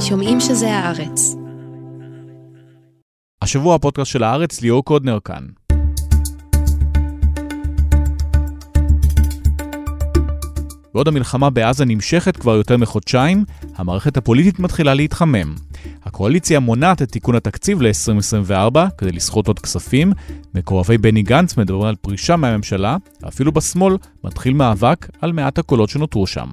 [0.00, 1.34] שומעים שזה הארץ.
[3.42, 5.46] השבוע הפודקאסט של הארץ, ליאור קודנר כאן.
[10.96, 13.44] בעוד המלחמה בעזה נמשכת כבר יותר מחודשיים,
[13.76, 15.54] המערכת הפוליטית מתחילה להתחמם.
[16.04, 20.12] הקואליציה מונעת את תיקון התקציב ל-2024 כדי לסחוט עוד כספים,
[20.54, 22.96] מקורבי בני גנץ מדברים על פרישה מהממשלה,
[23.28, 26.46] אפילו בשמאל מתחיל מאבק על מעט הקולות שנותרו שם.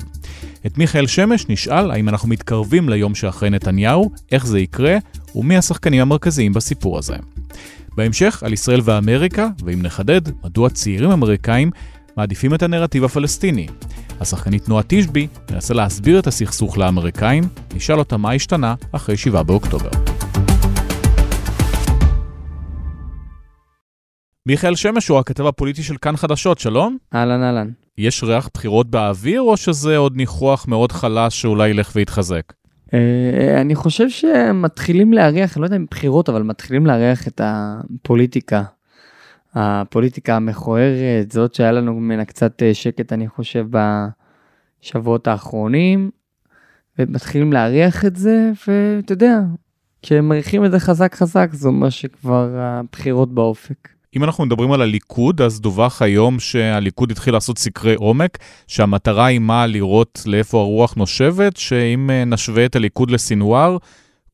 [0.66, 4.98] את מיכאל שמש נשאל האם אנחנו מתקרבים ליום שאחרי נתניהו, איך זה יקרה,
[5.36, 7.16] ומי השחקנים המרכזיים בסיפור הזה.
[7.96, 11.72] בהמשך על ישראל ואמריקה, ואם נחדד, מדוע צעירים אמריקאים
[12.18, 13.68] מעדיפים את הנרטיב הפלסטיני.
[14.20, 17.44] השחקנית נועה תשבי מנסה להסביר את הסכסוך לאמריקאים,
[17.76, 19.90] נשאל אותה מה השתנה אחרי 7 באוקטובר.
[24.46, 26.98] מיכאל שמש הוא הכתב הפוליטי של כאן חדשות, שלום.
[27.16, 27.70] אהלן אהלן.
[27.98, 32.54] יש ריח בחירות באוויר, או שזה עוד ניחוח מאוד חלש שאולי ילך ויתחזק?
[32.94, 38.64] אה, אני חושב שמתחילים להריח, לא יודע אם בחירות, אבל מתחילים להריח את הפוליטיקה.
[39.56, 43.66] הפוליטיקה המכוערת, זאת שהיה לנו ממנה קצת אה, שקט, אני חושב,
[44.84, 46.12] בשבועות האחרונים,
[47.00, 49.40] ומתחילים להריח את זה, ואתה יודע,
[50.02, 53.90] כשמריחים את זה חזק חזק, זה אומר שכבר הבחירות באופק.
[54.16, 58.38] אם אנחנו מדברים על הליכוד, אז דווח היום שהליכוד התחיל לעשות סקרי עומק,
[58.68, 63.78] שהמטרה היא מה לראות לאיפה הרוח נושבת, שאם אה, נשווה את הליכוד לסינואר,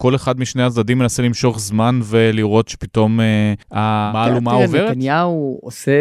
[0.02, 4.90] כל אחד משני הצדדים מנסה למשוך זמן ולראות שפתאום אה, המהלומה עוברת?
[4.92, 5.92] נתניהו עושה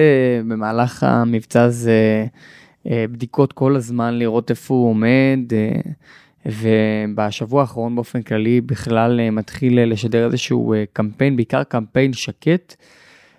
[0.49, 2.27] במהלך המבצע הזה
[2.87, 5.39] אה, בדיקות כל הזמן לראות איפה הוא עומד.
[5.53, 5.81] אה,
[6.47, 12.75] ובשבוע האחרון באופן כללי בכלל אה, מתחיל לשדר איזשהו אה, קמפיין, בעיקר קמפיין שקט.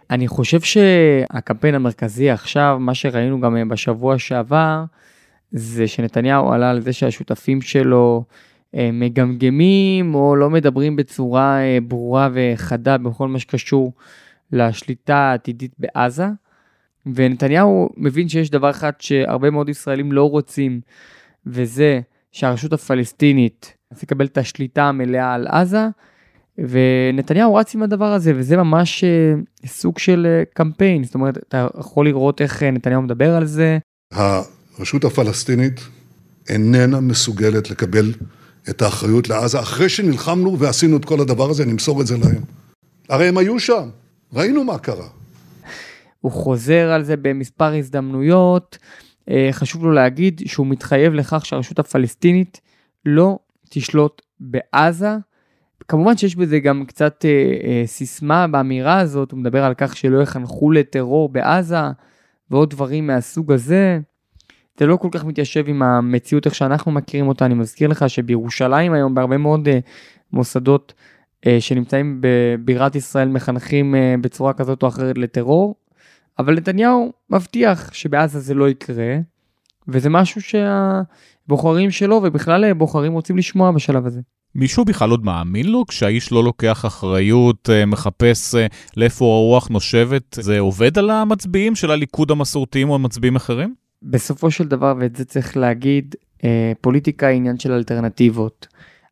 [0.10, 4.84] אני חושב שהקמפיין המרכזי עכשיו, מה שראינו גם אה, בשבוע שעבר,
[5.52, 12.30] זה שנתניהו עלה על זה שהשותפים שלו אה, מגמגמים או לא מדברים בצורה אה, ברורה
[12.34, 13.94] וחדה בכל מה שקשור
[14.52, 16.26] לשליטה העתידית בעזה.
[17.16, 20.82] ונתניהו מבין שיש דבר אחד שהרבה מאוד ישראלים לא רוצים,
[21.46, 22.00] וזה
[22.32, 25.88] שהרשות הפלסטינית תקבל את השליטה המלאה על עזה,
[26.58, 29.34] ונתניהו רץ עם הדבר הזה, וזה ממש אה,
[29.66, 33.78] סוג של קמפיין, זאת אומרת, אתה יכול לראות איך נתניהו מדבר על זה.
[34.12, 35.82] הרשות הפלסטינית
[36.50, 38.14] איננה מסוגלת לקבל
[38.70, 42.42] את האחריות לעזה, אחרי שנלחמנו ועשינו את כל הדבר הזה, נמסור את זה להם.
[43.10, 43.90] הרי הם היו שם,
[44.34, 45.08] ראינו מה קרה.
[46.22, 48.78] הוא חוזר על זה במספר הזדמנויות.
[49.30, 52.62] אה, חשוב לו להגיד שהוא מתחייב לכך שהרשות הפלסטינית
[53.06, 55.10] לא תשלוט בעזה.
[55.88, 57.30] כמובן שיש בזה גם קצת אה,
[57.64, 61.78] אה, סיסמה באמירה הזאת, הוא מדבר על כך שלא יחנכו לטרור בעזה
[62.52, 64.00] ועוד דברים מהסוג הזה.
[64.80, 67.46] זה לא כל כך מתיישב עם המציאות איך שאנחנו מכירים אותה.
[67.46, 69.72] אני מזכיר לך שבירושלים היום בהרבה מאוד uh,
[70.34, 70.94] מוסדות
[71.46, 75.76] uh, שנמצאים בבירת ישראל מחנכים uh, בצורה כזאת או אחרת לטרור,
[76.40, 79.16] אבל נתניהו מבטיח שבעזה זה לא יקרה,
[79.88, 84.22] וזה משהו שהבוחרים שלו ובכלל בוחרים רוצים לשמוע בשלב הזה.
[84.56, 88.56] מישהו בכלל עוד מאמין לו כשהאיש לא לוקח אחריות, מחפש
[88.98, 90.38] לאיפה הרוח נושבת?
[90.40, 93.76] זה עובד על המצביעים של הליכוד המסורתיים או מצביעים אחרים?
[94.04, 98.68] בסופו של דבר, ואת זה צריך להגיד, אה, פוליטיקה היא עניין של אלטרנטיבות.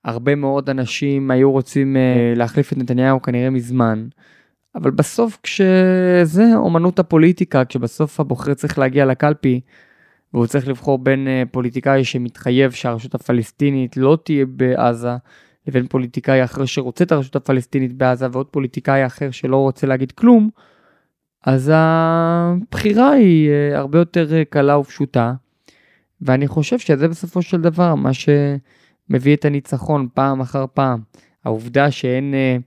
[0.06, 4.08] הרבה מאוד אנשים היו רוצים אה, להחליף את נתניהו כנראה מזמן,
[4.76, 9.62] אבל בסוף כשזה אומנות הפוליטיקה, כשבסוף הבוחר צריך להגיע לקלפי,
[10.34, 15.16] והוא צריך לבחור בין אה, פוליטיקאי שמתחייב שהרשות הפלסטינית לא תהיה בעזה,
[15.68, 20.50] לבין פוליטיקאי אחר שרוצה את הרשות הפלסטינית בעזה, ועוד פוליטיקאי אחר שלא רוצה להגיד כלום,
[21.48, 25.34] אז הבחירה היא אה, הרבה יותר אה, קלה ופשוטה,
[26.22, 31.00] ואני חושב שזה בסופו של דבר מה שמביא את הניצחון פעם אחר פעם.
[31.46, 32.58] העובדה שאין אה,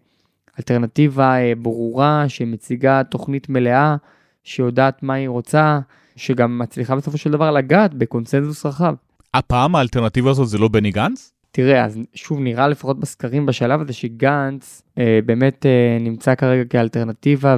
[0.59, 3.97] אלטרנטיבה ברורה שמציגה תוכנית מלאה,
[4.45, 5.81] שיודעת מה היא רוצה,
[6.17, 8.95] שגם מצליחה בסופו של דבר לגעת בקונסנזוס רחב.
[9.35, 11.33] הפעם האלטרנטיבה הזאת זה לא בני גנץ?
[11.50, 17.57] תראה, אז שוב נראה לפחות בסקרים בשלב הזה שגנץ אה, באמת אה, נמצא כרגע כאלטרנטיבה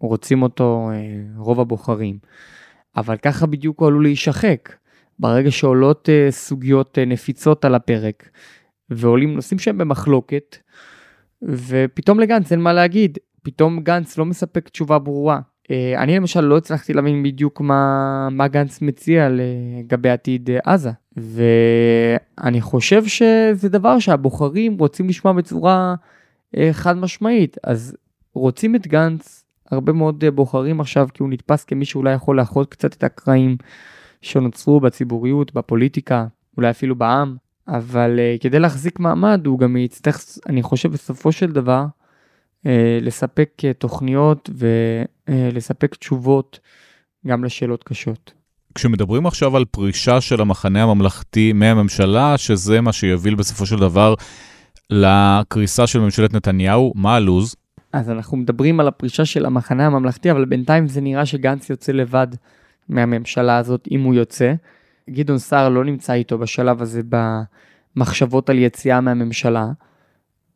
[0.00, 0.96] ורוצים אותו אה,
[1.36, 2.18] רוב הבוחרים.
[2.96, 4.72] אבל ככה בדיוק הוא עלול להישחק.
[5.18, 8.28] ברגע שעולות אה, סוגיות אה, נפיצות על הפרק
[8.90, 10.56] ועולים נושאים שהם במחלוקת,
[11.42, 15.40] ופתאום לגנץ אין מה להגיד, פתאום גנץ לא מספק תשובה ברורה.
[15.70, 20.90] אה, אני למשל לא הצלחתי להבין בדיוק מה, מה גנץ מציע לגבי עתיד אה, עזה.
[21.16, 25.94] ואני חושב שזה דבר שהבוחרים רוצים לשמוע בצורה
[26.56, 27.56] אה, חד משמעית.
[27.64, 27.96] אז
[28.34, 32.94] רוצים את גנץ, הרבה מאוד בוחרים עכשיו, כי הוא נתפס כמי שאולי יכול לאחות קצת
[32.94, 33.56] את הקרעים
[34.22, 36.26] שנוצרו בציבוריות, בפוליטיקה,
[36.56, 37.36] אולי אפילו בעם.
[37.68, 41.86] אבל uh, כדי להחזיק מעמד הוא גם יצטרך, אני חושב בסופו של דבר,
[42.64, 42.68] uh,
[43.00, 44.50] לספק uh, תוכניות
[45.28, 46.60] ולספק uh, תשובות
[47.26, 48.32] גם לשאלות קשות.
[48.74, 54.14] כשמדברים עכשיו על פרישה של המחנה הממלכתי מהממשלה, שזה מה שיוביל בסופו של דבר
[54.90, 57.56] לקריסה של ממשלת נתניהו, מה הלו"ז?
[57.92, 62.26] אז אנחנו מדברים על הפרישה של המחנה הממלכתי, אבל בינתיים זה נראה שגנץ יוצא לבד
[62.88, 64.54] מהממשלה הזאת, אם הוא יוצא.
[65.10, 67.00] גדעון סער לא נמצא איתו בשלב הזה
[67.96, 69.66] במחשבות על יציאה מהממשלה.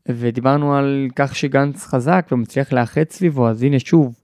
[0.09, 4.15] ודיברנו על כך שגנץ חזק ומצליח לאחד סביבו, אז הנה שוב,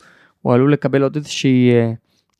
[0.43, 1.93] הוא עלול לקבל עוד איזושהי אה,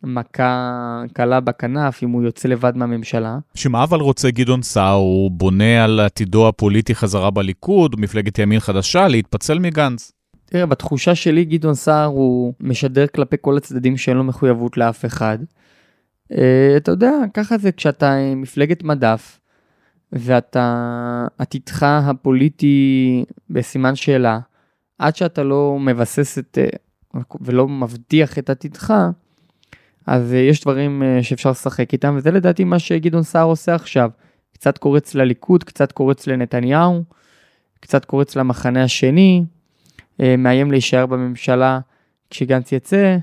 [0.03, 3.39] מכה קלה בכנף אם הוא יוצא לבד מהממשלה.
[3.55, 4.95] שמה אבל רוצה גדעון סער?
[4.95, 10.13] הוא בונה על עתידו הפוליטי חזרה בליכוד, מפלגת ימין חדשה, להתפצל מגנץ.
[10.45, 15.39] תראה, בתחושה שלי גדעון סער הוא משדר כלפי כל הצדדים שאין לו מחויבות לאף אחד.
[16.33, 19.41] אה, אתה יודע, ככה זה כשאתה מפלגת מדף,
[20.13, 24.39] ואתה, עתידך הפוליטי בסימן שאלה,
[24.99, 26.69] עד שאתה לא מבסס את, אה,
[27.41, 28.95] ולא מבטיח את עתידך,
[30.07, 34.11] אז אה, יש דברים שאפשר לשחק איתם, וזה לדעתי מה שגדעון סער עושה עכשיו.
[34.53, 37.03] קצת קורץ לליכוד, קצת קורץ לנתניהו,
[37.81, 39.45] קצת קורץ למחנה השני,
[40.19, 41.81] מאיים להישאר בממשלה
[42.31, 43.17] כשגנץ יצא,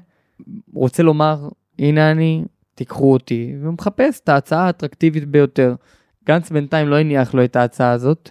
[0.74, 1.50] רוצה לומר,
[1.80, 2.46] הנה אני,
[2.76, 5.76] תיקחו אותי, והוא מחפש את ההצעה האטרקטיבית ביותר.
[6.28, 8.30] גנץ בינתיים לא הניח לו את ההצעה הזאת,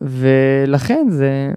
[0.00, 1.52] ולכן זה,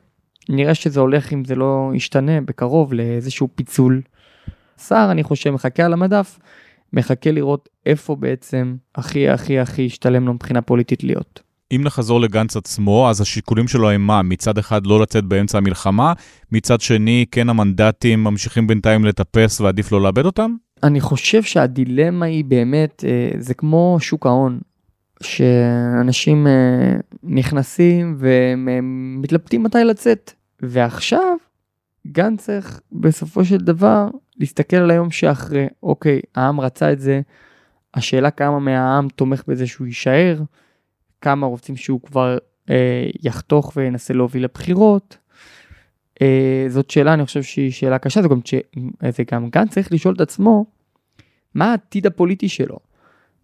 [0.49, 4.01] נראה שזה הולך, אם זה לא ישתנה בקרוב, לאיזשהו פיצול.
[4.87, 6.39] שר, אני חושב, מחכה על המדף,
[6.93, 11.41] מחכה לראות איפה בעצם הכי הכי הכי ישתלם לו מבחינה פוליטית להיות.
[11.75, 14.21] אם נחזור לגנץ עצמו, אז השיקולים שלו הם מה?
[14.21, 16.13] מצד אחד לא לצאת באמצע המלחמה,
[16.51, 20.55] מצד שני כן המנדטים ממשיכים בינתיים לטפס ועדיף לא לאבד אותם?
[20.83, 24.59] אני חושב שהדילמה היא באמת, אה, זה כמו שוק ההון,
[25.23, 26.93] שאנשים אה,
[27.23, 30.31] נכנסים ומתלבטים מתי לצאת.
[30.61, 31.37] ועכשיו,
[32.07, 34.07] גן צריך בסופו של דבר
[34.39, 37.21] להסתכל על היום שאחרי, אוקיי, העם רצה את זה,
[37.93, 40.41] השאלה כמה מהעם תומך בזה שהוא יישאר,
[41.21, 42.37] כמה רוצים שהוא כבר
[42.69, 45.17] אה, יחתוך וינסה להוביל לבחירות.
[46.21, 48.39] אה, זאת שאלה, אני חושב שהיא שאלה קשה, זה גם,
[49.09, 50.65] זה גם גן צריך לשאול את עצמו,
[51.55, 52.77] מה העתיד הפוליטי שלו?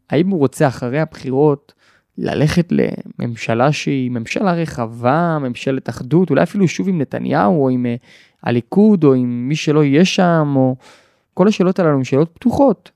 [0.09, 1.73] האם הוא רוצה אחרי הבחירות
[2.17, 8.05] ללכת לממשלה שהיא ממשלה רחבה, ממשלת אחדות, אולי אפילו שוב עם נתניהו או עם uh,
[8.43, 10.75] הליכוד או עם מי שלא יהיה שם, או
[11.33, 12.91] כל השאלות הללו הן שאלות פתוחות.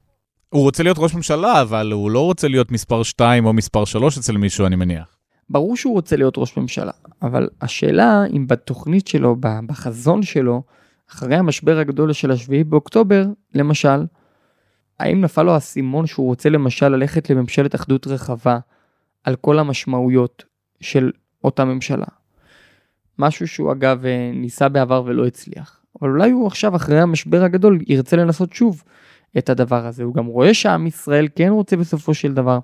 [0.50, 4.18] הוא רוצה להיות ראש ממשלה, אבל הוא לא רוצה להיות מספר 2 או מספר 3
[4.18, 5.18] אצל מישהו, אני מניח.
[5.50, 10.64] ברור שהוא רוצה להיות ראש ממשלה, אבל השאלה אם בתוכנית שלו, בחזון שלו,
[11.12, 13.26] אחרי המשבר הגדול של השביעי באוקטובר,
[13.56, 14.06] למשל,
[15.04, 18.60] האם נפל לו האסימון שהוא רוצה למשל ללכת לממשלת אחדות רחבה
[19.24, 20.44] על כל המשמעויות
[20.82, 21.12] של
[21.44, 22.06] אותה ממשלה?
[23.20, 25.80] משהו שהוא אגב אה, ניסה בעבר ולא הצליח.
[26.02, 28.84] אבל אולי הוא עכשיו אחרי המשבר הגדול ירצה לנסות שוב
[29.38, 30.04] את הדבר הזה.
[30.04, 32.60] הוא גם רואה שעם ישראל כן רוצה בסופו של דבר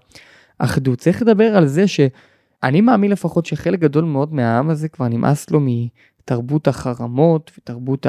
[0.57, 1.00] אחדות.
[1.00, 5.59] צריך לדבר על זה שאני מאמין לפחות שחלק גדול מאוד מהעם הזה כבר נמאס לו
[5.62, 8.06] מתרבות החרמות ותרבות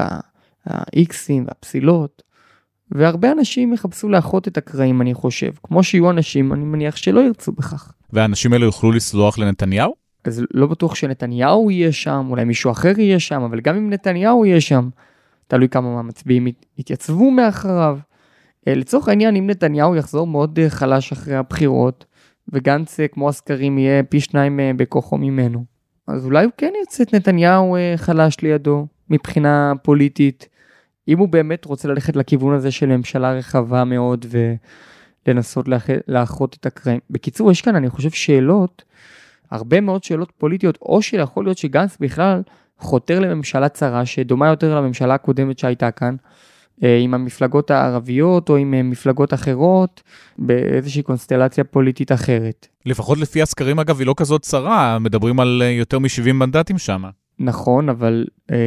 [0.67, 2.30] האיקסים והפסילות.
[2.90, 5.50] והרבה אנשים יחפשו לאחות את הקרעים, אני חושב.
[5.62, 7.92] כמו שיהיו אנשים, אני מניח שלא ירצו בכך.
[8.12, 9.94] והאנשים האלה יוכלו לסלוח לנתניהו?
[10.25, 14.47] אז לא בטוח שנתניהו יהיה שם, אולי מישהו אחר יהיה שם, אבל גם אם נתניהו
[14.47, 14.88] יהיה שם,
[15.47, 16.47] תלוי כמה מהמצביעים
[16.78, 17.99] יתייצבו מאחריו.
[18.68, 22.04] אה, לצורך העניין, אם נתניהו יחזור מאוד אה, חלש אחרי הבחירות,
[22.49, 25.64] וגנץ, אה, כמו הסקרים, יהיה פי שניים בכוחו ממנו,
[26.06, 30.49] אז אולי הוא כן ירצה את נתניהו חלש לידו, מבחינה פוליטית.
[31.11, 34.26] אם הוא באמת רוצה ללכת לכיוון הזה של ממשלה רחבה מאוד
[35.26, 35.69] ולנסות
[36.09, 37.00] לאחות את הקרעים.
[37.11, 38.85] בקיצור, יש כאן, אני חושב, שאלות,
[39.50, 42.43] הרבה מאוד שאלות פוליטיות, או שיכול להיות שגנץ בכלל
[42.79, 46.17] חותר לממשלה צרה שדומה יותר לממשלה הקודמת שהייתה כאן,
[46.85, 50.02] אה, עם המפלגות הערביות או עם אה, מפלגות אחרות,
[50.38, 52.67] באיזושהי קונסטלציה פוליטית אחרת.
[52.87, 57.02] לפחות לפי הסקרים, אגב, היא לא כזאת צרה, מדברים על אה, יותר מ-70 מנדטים שם.
[57.38, 58.25] נכון, אבל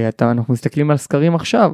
[0.09, 1.71] אתה, אנחנו מסתכלים על סקרים עכשיו.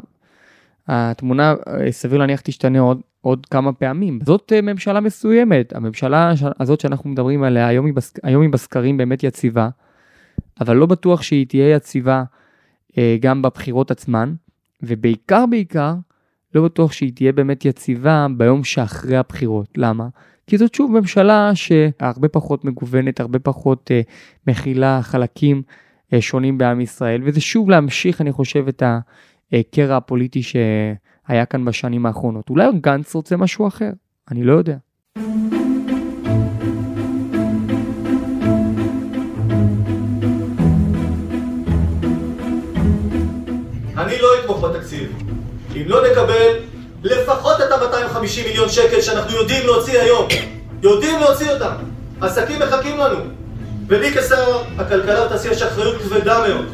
[0.89, 4.19] התמונה אה, סביר להניח תשתנה עוד, עוד כמה פעמים.
[4.23, 8.97] זאת אה, ממשלה מסוימת, הממשלה הזאת שאנחנו מדברים עליה היום היא, בסק, היום היא בסקרים
[8.97, 9.69] באמת יציבה,
[10.61, 12.23] אבל לא בטוח שהיא תהיה יציבה
[12.97, 14.33] אה, גם בבחירות עצמן,
[14.83, 15.93] ובעיקר בעיקר
[16.55, 19.67] לא בטוח שהיא תהיה באמת יציבה ביום שאחרי הבחירות.
[19.77, 20.07] למה?
[20.47, 24.01] כי זאת שוב ממשלה שהרבה פחות מגוונת, הרבה פחות אה,
[24.47, 25.61] מכילה חלקים
[26.13, 28.99] אה, שונים בעם ישראל, וזה שוב להמשיך, אני חושב, את ה...
[29.53, 32.49] הקרע הפוליטי שהיה כאן בשנים האחרונות.
[32.49, 33.89] אולי גנץ רוצה משהו אחר,
[34.31, 34.75] אני לא יודע.
[43.97, 45.23] אני לא אתמוך בתקציב.
[45.75, 46.59] אם לא נקבל
[47.03, 50.27] לפחות את ה-250 מיליון שקל שאנחנו יודעים להוציא היום,
[50.83, 51.73] יודעים להוציא אותם,
[52.21, 53.19] עסקים מחכים לנו.
[53.87, 56.65] ולי כשר הכלכלה והתעשייה יש אחריות כבדה מאוד.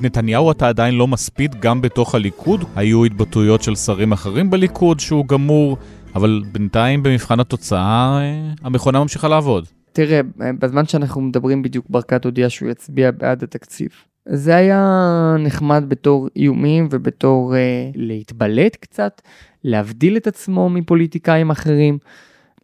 [0.00, 2.64] את נתניהו אתה עדיין לא מספיד גם בתוך הליכוד.
[2.76, 5.76] היו התבטאויות של שרים אחרים בליכוד שהוא גמור,
[6.14, 9.64] אבל בינתיים במבחן התוצאה אה, המכונה ממשיכה לעבוד.
[9.92, 10.20] תראה,
[10.58, 13.88] בזמן שאנחנו מדברים בדיוק ברקת הודיע שהוא יצביע בעד התקציב.
[14.28, 19.20] זה היה נחמד בתור איומים ובתור אה, להתבלט קצת,
[19.64, 21.98] להבדיל את עצמו מפוליטיקאים אחרים.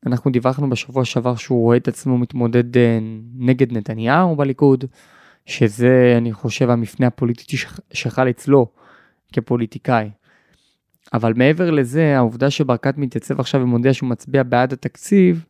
[0.06, 2.98] אנחנו דיווחנו בשבוע שעבר שהוא רואה את עצמו מתמודד אה,
[3.38, 4.84] נגד נתניהו בליכוד,
[5.46, 7.56] שזה אני חושב המפנה הפוליטי
[7.92, 8.66] שחל אצלו
[9.32, 10.10] כפוליטיקאי.
[11.12, 15.44] אבל מעבר לזה, העובדה שברקת מתייצב עכשיו ומודיע שהוא מצביע בעד התקציב,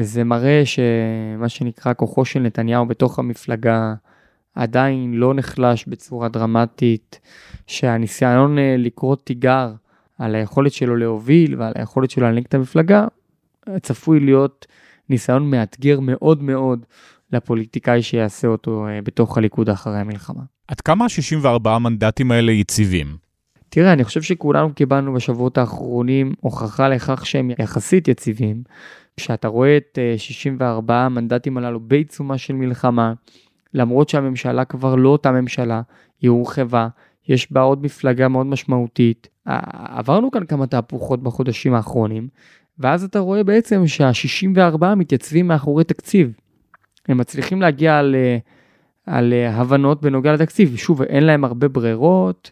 [0.00, 3.94] זה מראה שמה שנקרא כוחו של נתניהו בתוך המפלגה
[4.54, 7.20] עדיין לא נחלש בצורה דרמטית,
[7.66, 9.72] שהניסיון אה, לקרות תיגר
[10.18, 13.06] על היכולת שלו להוביל ועל היכולת שלו להנהיג את המפלגה,
[13.82, 14.66] צפוי להיות
[15.08, 16.86] ניסיון מאתגר מאוד מאוד
[17.32, 20.42] לפוליטיקאי שיעשה אותו אה, בתוך הליכוד אחרי המלחמה.
[20.68, 23.16] עד כמה ה-64 המנדטים האלה יציבים?
[23.68, 28.62] תראה, אני חושב שכולנו קיבלנו בשבועות האחרונים הוכחה לכך שהם יחסית יציבים.
[29.16, 33.12] כשאתה רואה את 64 אה, המנדטים הללו בעיצומה של מלחמה,
[33.74, 35.82] למרות שהממשלה כבר לא אותה ממשלה,
[36.20, 36.88] היא הורחבה,
[37.28, 39.28] יש בה עוד מפלגה מאוד משמעותית.
[39.74, 42.28] עברנו כאן כמה תהפוכות בחודשים האחרונים,
[42.78, 46.32] ואז אתה רואה בעצם שה-64 מתייצבים מאחורי תקציב.
[47.10, 48.16] הם מצליחים להגיע על,
[49.06, 50.76] על אה, הבנות בנוגע לתקציב.
[50.76, 52.50] שוב, אין להם הרבה ברירות,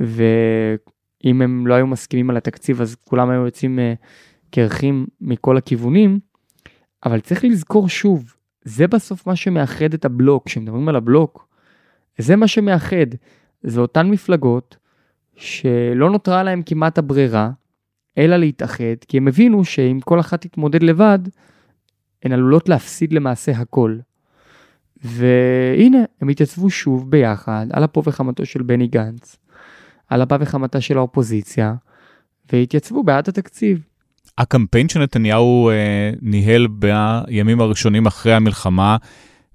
[0.00, 3.94] ואם הם לא היו מסכימים על התקציב אז כולם היו יוצאים אה,
[4.50, 6.18] קרחים מכל הכיוונים.
[7.04, 11.48] אבל צריך לזכור שוב, זה בסוף מה שמאחד את הבלוק, כשמדברים על הבלוק,
[12.18, 13.06] זה מה שמאחד,
[13.62, 14.76] זה אותן מפלגות
[15.36, 17.50] שלא נותרה להם כמעט הברירה,
[18.18, 21.18] אלא להתאחד, כי הם הבינו שאם כל אחת תתמודד לבד,
[22.22, 23.96] הן עלולות להפסיד למעשה הכל.
[25.04, 29.36] והנה, הם התייצבו שוב ביחד על אפו וחמתו של בני גנץ,
[30.08, 31.74] על אפה וחמתה של האופוזיציה,
[32.52, 33.86] והתייצבו בעד התקציב.
[34.38, 38.96] הקמפיין שנתניהו אה, ניהל בימים הראשונים אחרי המלחמה,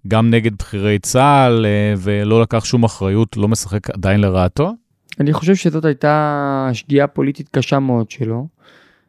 [0.07, 4.73] גם נגד בכירי צה"ל, אה, ולא לקח שום אחריות, לא משחק עדיין לרעתו?
[5.19, 8.47] אני חושב שזאת הייתה שגיאה פוליטית קשה מאוד שלו.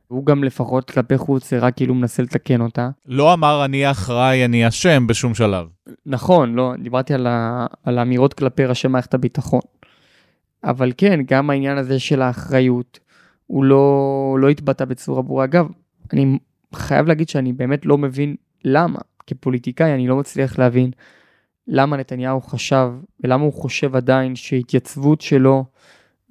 [0.08, 2.90] הוא גם לפחות כלפי חוץ רק כאילו מנסה לתקן אותה.
[3.06, 5.66] לא אמר אני אחראי, אני אשם בשום שלב.
[6.06, 9.60] נכון, לא, דיברתי על, ה, על האמירות כלפי ראשי מערכת הביטחון.
[10.64, 12.98] אבל כן, גם העניין הזה של האחריות,
[13.46, 15.44] הוא לא, לא התבטא בצורה ברורה.
[15.44, 15.66] אגב,
[16.12, 16.38] אני
[16.74, 18.98] חייב להגיד שאני באמת לא מבין למה.
[19.26, 20.90] כפוליטיקאי אני לא מצליח להבין
[21.68, 25.64] למה נתניהו חשב ולמה הוא חושב עדיין שהתייצבות שלו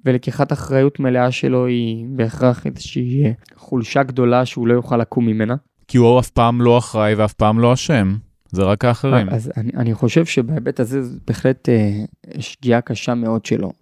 [0.06, 5.54] ולקיחת אחריות מלאה שלו היא בהכרח איזושהי חולשה גדולה שהוא לא יוכל לקום ממנה.
[5.88, 8.16] כי הוא אף פעם לא אחראי ואף פעם לא אשם,
[8.50, 9.28] זה רק האחרים.
[9.30, 12.04] אז אני, אני חושב שבהיבט הזה זה בהחלט אה,
[12.40, 13.72] שגיאה קשה מאוד שלו.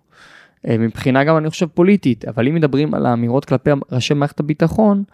[0.68, 5.04] אה, מבחינה גם אני חושב פוליטית, אבל אם מדברים על האמירות כלפי ראשי מערכת הביטחון,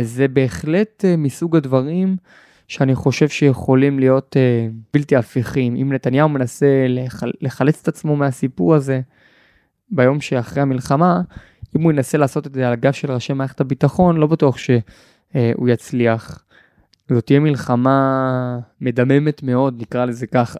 [0.00, 2.16] זה בהחלט אה, מסוג הדברים
[2.68, 5.76] שאני חושב שיכולים להיות אה, בלתי הפיכים.
[5.76, 9.00] אם נתניהו מנסה לחל, לחלץ את עצמו מהסיפור הזה
[9.92, 11.20] ביום שאחרי המלחמה,
[11.76, 15.68] אם הוא ינסה לעשות את זה על הגב של ראשי מערכת הביטחון, לא בטוח שהוא
[15.68, 16.44] יצליח.
[17.10, 20.58] זאת תהיה מלחמה מדממת מאוד, נקרא לזה ככה.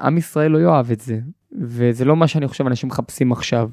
[0.00, 1.18] עם ישראל לא יאהב את זה,
[1.60, 3.70] וזה לא מה שאני חושב אנשים מחפשים עכשיו.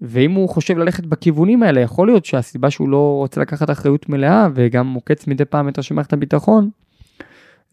[0.00, 4.48] ואם הוא חושב ללכת בכיוונים האלה, יכול להיות שהסיבה שהוא לא רוצה לקחת אחריות מלאה
[4.54, 6.70] וגם מוקץ מדי פעם את ראשי מערכת הביטחון,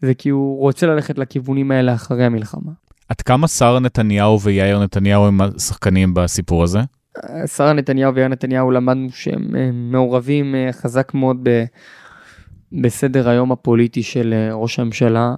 [0.02, 2.72] זה כי הוא רוצה ללכת לכיוונים האלה אחרי המלחמה.
[3.08, 6.78] עד כמה שרה נתניהו ויאיר נתניהו הם השחקנים בסיפור הזה?
[7.46, 11.64] שרה נתניהו ויאיר נתניהו למדנו שהם אה, מעורבים אה, חזק מאוד ב...
[12.72, 15.34] בסדר היום הפוליטי של אה, ראש הממשלה.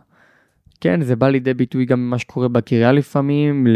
[0.81, 3.67] כן, זה בא לידי ביטוי גם במה שקורה בקריה לפעמים,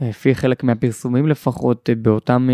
[0.00, 2.48] לפי חלק מהפרסומים לפחות, באותם,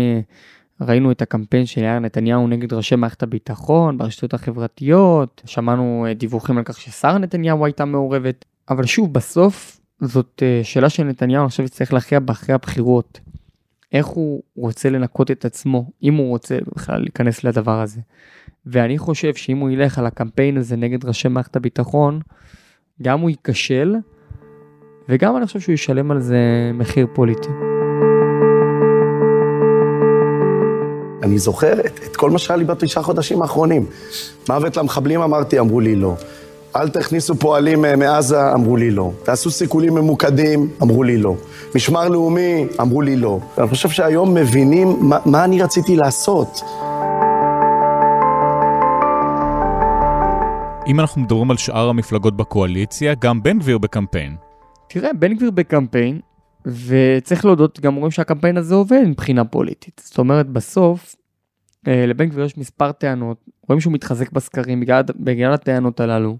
[0.81, 6.63] ראינו את הקמפיין של יאיר נתניהו נגד ראשי מערכת הביטחון ברשתות החברתיות, שמענו דיווחים על
[6.63, 11.93] כך ששרה נתניהו הייתה מעורבת, אבל שוב, בסוף זאת שאלה של נתניהו, אני חושב שצריך
[11.93, 13.19] להכריע באחרי הבחירות.
[13.93, 18.01] איך הוא רוצה לנקות את עצמו, אם הוא רוצה בכלל להיכנס לדבר הזה.
[18.65, 22.19] ואני חושב שאם הוא ילך על הקמפיין הזה נגד ראשי מערכת הביטחון,
[23.01, 23.95] גם הוא ייכשל,
[25.09, 27.49] וגם אני חושב שהוא ישלם על זה מחיר פוליטי.
[31.23, 33.85] אני זוכר את, את כל מה שהיה לי בתשעה חודשים האחרונים.
[34.49, 36.15] מוות למחבלים אמרתי, אמרו לי לא.
[36.81, 39.11] אל תכניסו פועלים אה, מעזה, אמרו לי לא.
[39.23, 41.35] תעשו סיכולים ממוקדים, אמרו לי לא.
[41.75, 43.39] משמר לאומי, אמרו לי לא.
[43.57, 46.61] אני חושב שהיום מבינים מה, מה אני רציתי לעשות.
[50.87, 54.35] אם אנחנו מדברים על שאר המפלגות בקואליציה, גם בן גביר בקמפיין.
[54.87, 56.19] תראה, בן גביר בקמפיין,
[56.65, 60.01] וצריך להודות, גם רואים שהקמפיין הזה עובד מבחינה פוליטית.
[60.05, 61.15] זאת אומרת, בסוף,
[61.87, 66.37] לבן גביר יש מספר טענות, רואים שהוא מתחזק בסקרים בגלל, בגלל הטענות הללו.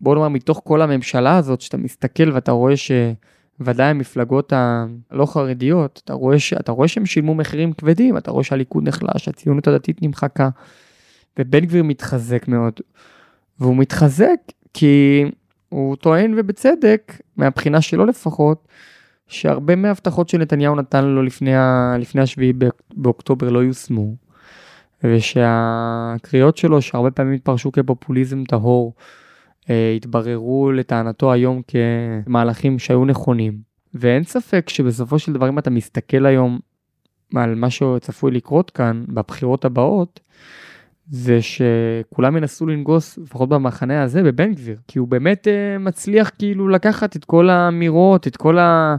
[0.00, 6.12] בוא נאמר, מתוך כל הממשלה הזאת, שאתה מסתכל ואתה רואה שוודאי המפלגות הלא חרדיות, אתה
[6.12, 6.52] רואה, ש...
[6.52, 10.48] אתה רואה שהם שילמו מחירים כבדים, אתה רואה שהליכוד נחלש, הציונות הדתית נמחקה,
[11.38, 12.80] ובן גביר מתחזק מאוד.
[13.60, 14.40] והוא מתחזק
[14.74, 15.24] כי
[15.68, 18.68] הוא טוען ובצדק, מהבחינה שלו לפחות,
[19.26, 21.96] שהרבה מההבטחות שנתניהו נתן לו לפני, ה...
[21.98, 22.52] לפני השביעי
[22.96, 24.23] באוקטובר לא יושמו.
[25.04, 28.94] ושהקריאות שלו שהרבה פעמים התפרשו כפופוליזם טהור,
[29.70, 31.62] אה, התבררו לטענתו היום
[32.26, 33.58] כמהלכים שהיו נכונים.
[33.94, 36.58] ואין ספק שבסופו של דבר אם אתה מסתכל היום
[37.34, 40.20] על מה שצפוי לקרות כאן בבחירות הבאות,
[41.10, 46.68] זה שכולם ינסו לנגוס, לפחות במחנה הזה, בבן גביר, כי הוא באמת uh, מצליח כאילו
[46.68, 48.96] לקחת את כל האמירות, את כל, ה...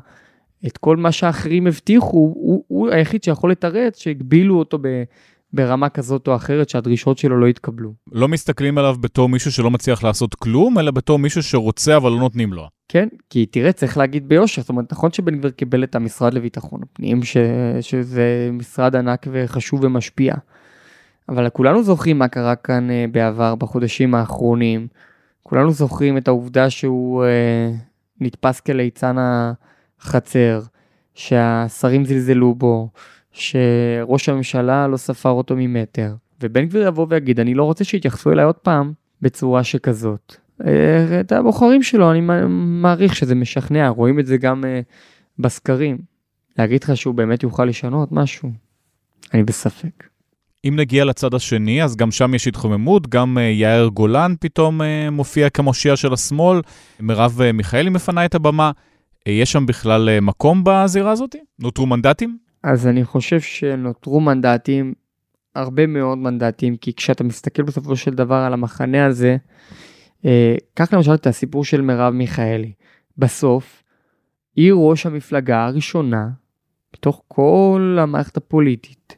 [0.67, 4.79] את כל מה שאחרים הבטיחו, הוא, הוא היחיד שיכול לתרץ שהגבילו אותו.
[5.55, 7.93] ברמה כזאת או אחרת שהדרישות שלו לא יתקבלו.
[8.12, 12.19] לא מסתכלים עליו בתור מישהו שלא מצליח לעשות כלום, אלא בתור מישהו שרוצה אבל לא
[12.19, 12.67] נותנים לו.
[12.89, 16.79] כן, כי תראה, צריך להגיד ביושר, זאת אומרת, נכון שבן גביר קיבל את המשרד לביטחון
[16.83, 17.38] הפנים, ש...
[17.81, 20.35] שזה משרד ענק וחשוב ומשפיע.
[21.29, 24.88] אבל כולנו זוכרים מה קרה כאן אה, בעבר, בחודשים האחרונים.
[25.43, 27.71] כולנו זוכרים את העובדה שהוא אה,
[28.21, 29.15] נתפס כליצן
[30.00, 30.62] החצר,
[31.13, 32.89] שהשרים זלזלו בו,
[33.35, 36.13] שראש הממשלה לא ספר אותו ממטר.
[36.41, 40.35] ובן גביר יבוא ויגיד, אני לא רוצה שיתייחסו אליי עוד פעם בצורה שכזאת.
[40.65, 44.79] אה, את הבוחרים שלו, אני מעריך שזה משכנע, רואים את זה גם אה,
[45.39, 45.98] בסקרים.
[46.57, 48.51] להגיד לך שהוא באמת יוכל לשנות משהו?
[49.33, 50.07] אני בספק.
[50.67, 55.50] אם נגיע לצד השני, אז גם שם יש התחוממות, גם uh, יאיר גולן פתאום מופיע
[55.50, 56.61] כמושיע של השמאל,
[57.00, 58.71] מרב מיכאלי מפנה את הבמה.
[59.25, 61.35] יש שם בכלל מקום בזירה הזאת?
[61.59, 62.45] נותרו מנדטים?
[62.65, 64.93] אז אני חושב שנותרו מנדטים,
[65.55, 69.37] הרבה מאוד מנדטים, כי כשאתה מסתכל בסופו של דבר על המחנה הזה,
[70.21, 70.25] uh,
[70.73, 72.71] קח למשל את הסיפור של מרב מיכאלי.
[73.17, 73.83] בסוף,
[74.55, 76.29] היא ראש המפלגה הראשונה,
[76.93, 79.17] בתוך כל המערכת הפוליטית.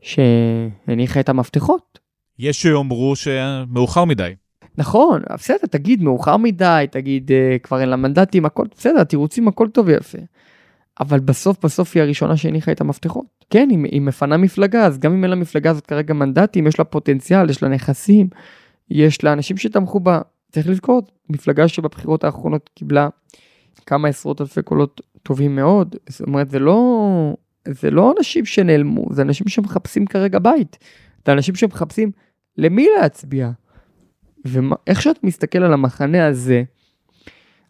[0.00, 1.98] שהניחה את המפתחות.
[2.38, 4.34] יש שיאמרו שמאוחר מדי.
[4.78, 9.68] נכון, בסדר, תגיד מאוחר מדי, תגיד uh, כבר אין לה מנדטים, הכל בסדר, תירוצים הכל
[9.68, 10.18] טוב ויפה.
[11.00, 13.24] אבל בסוף בסוף היא הראשונה שהניחה את המפתחות.
[13.50, 16.78] כן, היא, היא מפנה מפלגה, אז גם אם אין לה מפלגה הזאת כרגע מנדטים, יש
[16.78, 18.28] לה פוטנציאל, יש לה נכסים,
[18.90, 20.20] יש לה אנשים שתמכו בה.
[20.52, 23.08] צריך לזכור, מפלגה שבבחירות האחרונות קיבלה
[23.86, 27.36] כמה עשרות אלפי קולות טובים מאוד, זאת אומרת, זה לא
[27.68, 30.78] זה לא אנשים שנעלמו, זה אנשים שמחפשים כרגע בית.
[31.26, 32.10] זה אנשים שמחפשים
[32.56, 33.50] למי להצביע.
[34.44, 36.62] ואיך שאת מסתכל על המחנה הזה,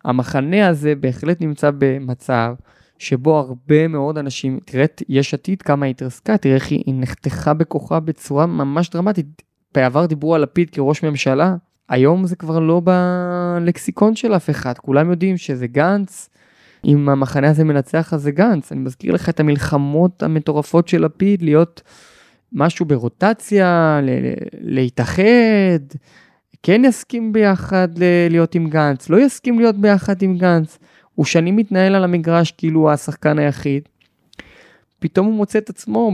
[0.05, 2.55] המחנה הזה בהחלט נמצא במצב
[2.98, 7.54] שבו הרבה מאוד אנשים, תראה את יש עתיד כמה היא התרסקה, תראה איך היא נחתכה
[7.54, 9.42] בכוחה בצורה ממש דרמטית.
[9.74, 11.56] בעבר דיברו על לפיד כראש ממשלה,
[11.88, 16.28] היום זה כבר לא בלקסיקון של אף אחד, כולם יודעים שזה גנץ,
[16.84, 18.72] אם המחנה הזה מנצח אז זה גנץ.
[18.72, 21.82] אני מזכיר לך את המלחמות המטורפות של לפיד, להיות
[22.52, 24.00] משהו ברוטציה,
[24.61, 25.80] להתאחד,
[26.62, 27.88] כן יסכים ביחד
[28.30, 30.78] להיות עם גנץ, לא יסכים להיות ביחד עם גנץ.
[31.18, 33.83] הוא שנים מתנהל על המגרש כאילו הוא השחקן היחיד.
[34.98, 36.12] פתאום הוא מוצא את עצמו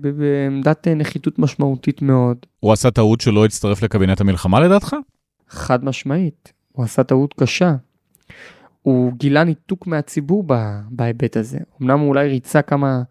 [0.00, 2.36] בעמדת נחיתות משמעותית מאוד.
[2.60, 4.96] הוא עשה טעות שלא הצטרף לקבינט המלחמה לדעתך?
[5.48, 7.74] חד משמעית, הוא עשה טעות קשה.
[8.82, 10.44] הוא גילה ניתוק מהציבור
[10.90, 11.58] בהיבט הזה.
[11.82, 13.02] אמנם הוא אולי ריצה כמה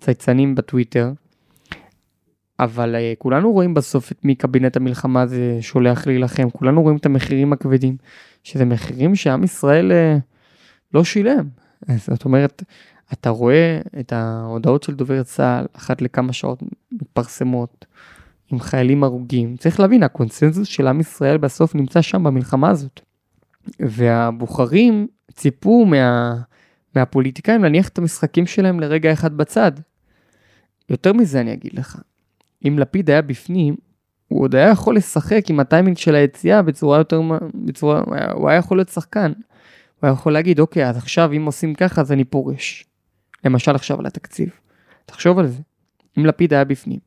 [0.00, 1.12] צייצנים בטוויטר,
[2.60, 7.06] אבל uh, כולנו רואים בסוף את מי קבינט המלחמה הזה שולח להילחם, כולנו רואים את
[7.06, 7.96] המחירים הכבדים,
[8.42, 10.31] שזה מחירים שעם ישראל uh,
[10.94, 11.48] לא שילם.
[11.96, 12.62] זאת אומרת,
[13.12, 17.84] אתה רואה את ההודעות של דובר צה"ל אחת לכמה שעות מתפרסמות
[18.52, 19.56] עם חיילים הרוגים.
[19.56, 23.00] צריך להבין, הקונסנזוס של עם ישראל בסוף נמצא שם במלחמה הזאת.
[23.80, 26.34] והבוחרים ציפו מה,
[26.96, 29.72] מהפוליטיקאים להניח את המשחקים שלהם לרגע אחד בצד.
[30.88, 32.00] יותר מזה אני אגיד לך,
[32.68, 33.76] אם לפיד היה בפנים,
[34.28, 37.20] הוא עוד היה יכול לשחק עם הטיימינג של היציאה בצורה יותר,
[37.54, 38.02] בצורה,
[38.32, 39.32] הוא היה יכול להיות שחקן.
[40.08, 42.86] הוא יכול להגיד, אוקיי, אז עכשיו אם עושים ככה אז אני פורש.
[43.44, 44.48] למשל עכשיו על התקציב.
[45.06, 45.62] תחשוב על זה.
[46.18, 46.98] אם לפיד היה בפנים,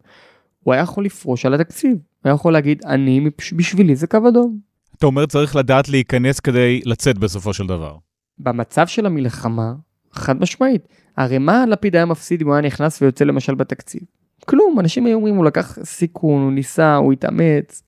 [0.63, 1.91] הוא היה יכול לפרוש על התקציב.
[1.91, 4.60] הוא היה יכול להגיד, אני, בשבילי זה קו אדום.
[4.97, 7.97] אתה אומר צריך לדעת להיכנס כדי לצאת בסופו של דבר.
[8.39, 9.73] במצב של המלחמה,
[10.12, 10.88] חד משמעית.
[11.17, 14.01] הרי מה לפיד היה מפסיד אם הוא היה נכנס ויוצא למשל בתקציב?
[14.45, 17.84] כלום, אנשים היו אומרים הוא לקח סיכון, הוא ניסה, הוא התאמץ.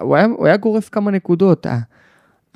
[0.00, 1.66] הוא היה, הוא היה גורף כמה נקודות.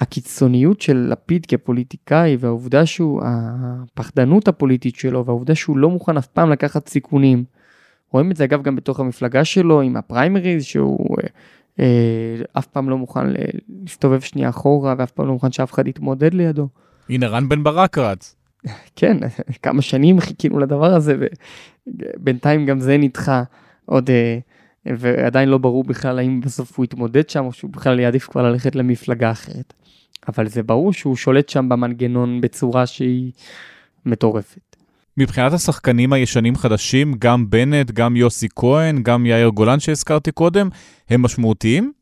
[0.00, 6.50] הקיצוניות של לפיד כפוליטיקאי והעובדה שהוא, הפחדנות הפוליטית שלו והעובדה שהוא לא מוכן אף פעם
[6.50, 7.44] לקחת סיכונים.
[8.12, 11.26] רואים את זה אגב גם בתוך המפלגה שלו עם הפריימריז שהוא אה,
[11.80, 13.26] אה, אף פעם לא מוכן
[13.68, 16.68] להסתובב שנייה אחורה ואף פעם לא מוכן שאף אחד יתמודד לידו.
[17.08, 18.36] הנה רן בן ברק רץ.
[18.96, 19.16] כן,
[19.62, 21.16] כמה שנים חיכינו לדבר הזה
[21.86, 23.42] ובינתיים גם זה נדחה
[23.86, 24.38] עוד אה,
[24.86, 28.76] ועדיין לא ברור בכלל האם בסוף הוא יתמודד שם או שהוא בכלל יעדיף כבר ללכת
[28.76, 29.74] למפלגה אחרת.
[30.28, 33.32] אבל זה ברור שהוא שולט שם במנגנון בצורה שהיא
[34.06, 34.76] מטורפת.
[35.16, 40.68] מבחינת השחקנים הישנים חדשים, גם בנט, גם יוסי כהן, גם יאיר גולן שהזכרתי קודם,
[41.10, 41.92] הם משמעותיים?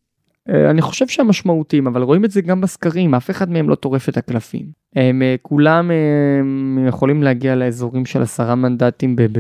[0.48, 3.74] אה, אני חושב שהם משמעותיים, אבל רואים את זה גם בסקרים, אף אחד מהם לא
[3.74, 4.66] טורף את הקלפים.
[4.96, 5.90] הם אה, כולם
[6.40, 9.38] הם יכולים להגיע לאזורים של עשרה מנדטים ב- ב-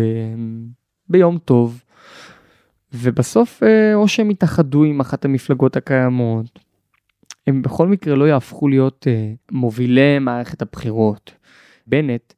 [1.08, 1.82] ביום טוב,
[2.94, 6.58] ובסוף אה, או שהם יתאחדו עם אחת המפלגות הקיימות,
[7.48, 9.06] הם בכל מקרה לא יהפכו להיות
[9.50, 11.34] מובילי מערכת הבחירות.
[11.86, 12.32] בנט,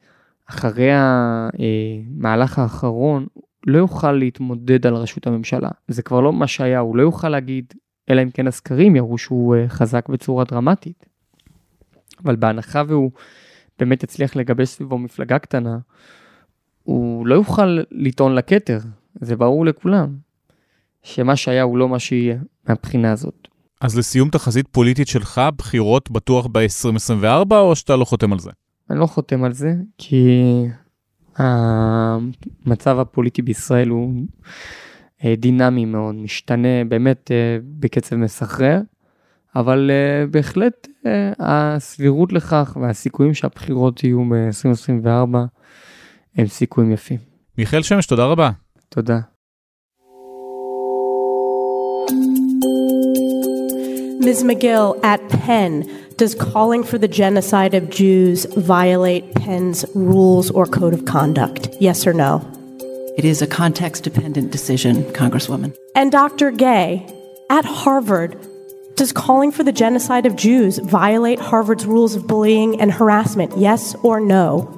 [0.47, 3.27] אחרי המהלך האחרון,
[3.67, 5.69] לא יוכל להתמודד על ראשות הממשלה.
[5.89, 7.75] זה כבר לא מה שהיה, הוא לא יוכל להגיד,
[8.11, 11.07] אלא אם כן הסקרים יראו שהוא אה, חזק בצורה דרמטית.
[12.25, 13.11] אבל בהנחה והוא
[13.79, 15.79] באמת יצליח לגבש סביבו מפלגה קטנה,
[16.83, 18.79] הוא לא יוכל לטעון לכתר,
[19.21, 20.17] זה ברור לכולם,
[21.03, 22.37] שמה שהיה הוא לא מה שיהיה
[22.69, 23.49] מהבחינה הזאת.
[23.81, 28.51] אז לסיום תחזית פוליטית שלך, בחירות בטוח ב-2024 או שאתה לא חותם על זה?
[28.91, 30.41] אני לא חותם על זה, כי
[31.37, 34.13] המצב הפוליטי בישראל הוא
[35.25, 38.81] אה, דינמי מאוד, משתנה באמת אה, בקצב מסחרר,
[39.57, 40.89] אבל אה, בהחלט
[41.39, 45.37] הסבירות לכך והסיכויים שהבחירות יהיו ב-2024
[46.37, 47.19] הם סיכויים יפים.
[47.59, 48.51] מיכאל שמש, תודה רבה.
[48.89, 49.21] תודה.
[54.21, 54.45] Ms.
[54.45, 60.93] McGill, at Penn, does calling for the genocide of Jews violate Penn's rules or code
[60.93, 61.71] of conduct?
[61.81, 62.47] Yes or no?
[63.17, 65.75] It is a context dependent decision, Congresswoman.
[65.95, 66.51] And Dr.
[66.51, 67.11] Gay,
[67.49, 68.39] at Harvard,
[68.95, 73.57] does calling for the genocide of Jews violate Harvard's rules of bullying and harassment?
[73.57, 74.69] Yes or no?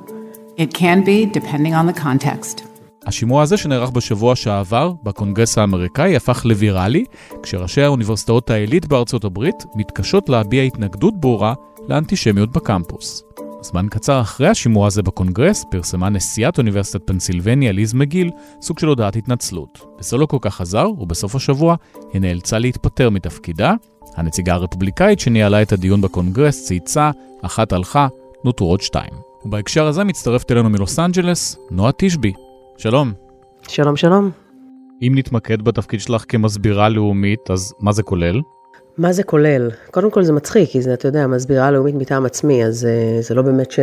[0.56, 2.64] It can be, depending on the context.
[3.06, 7.04] השימוע הזה שנערך בשבוע שעבר בקונגרס האמריקאי הפך לוויראלי,
[7.42, 11.54] כשראשי האוניברסיטאות העילית בארצות הברית מתקשות להביע התנגדות ברורה
[11.88, 13.22] לאנטישמיות בקמפוס.
[13.60, 18.30] זמן קצר אחרי השימוע הזה בקונגרס פרסמה נשיאת אוניברסיטת פנסילבניה ליז מגיל
[18.62, 19.96] סוג של הודעת התנצלות.
[19.98, 21.76] וזה לא כל כך עזר, ובסוף השבוע
[22.12, 23.74] היא נאלצה להתפטר מתפקידה.
[24.16, 27.10] הנציגה הרפובליקאית שניהלה את הדיון בקונגרס צייצה,
[27.42, 28.08] אחת הלכה,
[28.44, 29.12] נותרו עוד שתיים.
[29.44, 32.32] ובהקשר הזה מצטרפת אלינו מלוס אנג'לס, נועה תשבי,
[32.82, 33.12] שלום.
[33.68, 34.30] שלום, שלום.
[35.02, 38.40] אם נתמקד בתפקיד שלך כמסבירה לאומית, אז מה זה כולל?
[38.98, 39.70] מה זה כולל?
[39.90, 43.34] קודם כל זה מצחיק, כי זה, אתה יודע, מסבירה לאומית מטעם עצמי, אז uh, זה
[43.34, 43.78] לא באמת ש...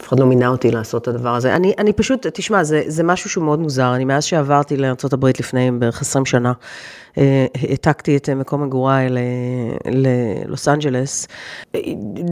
[0.00, 1.56] אף אחד לא מינה אותי לעשות את הדבר הזה.
[1.56, 3.94] אני, אני פשוט, תשמע, זה, זה משהו שהוא מאוד מוזר.
[3.94, 6.52] אני מאז שעברתי לארה"ב לפני בערך 20 שנה,
[7.18, 9.08] אה, העתקתי את מקום מגוריי
[9.86, 11.28] ללוס אנג'לס.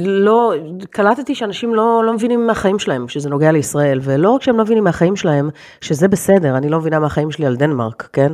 [0.04, 0.52] לא,
[0.90, 4.84] קלטתי שאנשים לא, לא מבינים מהחיים שלהם, שזה נוגע לישראל, ולא רק שהם לא מבינים
[4.84, 5.50] מהחיים שלהם,
[5.80, 8.32] שזה בסדר, אני לא מבינה מהחיים שלי על דנמרק, כן?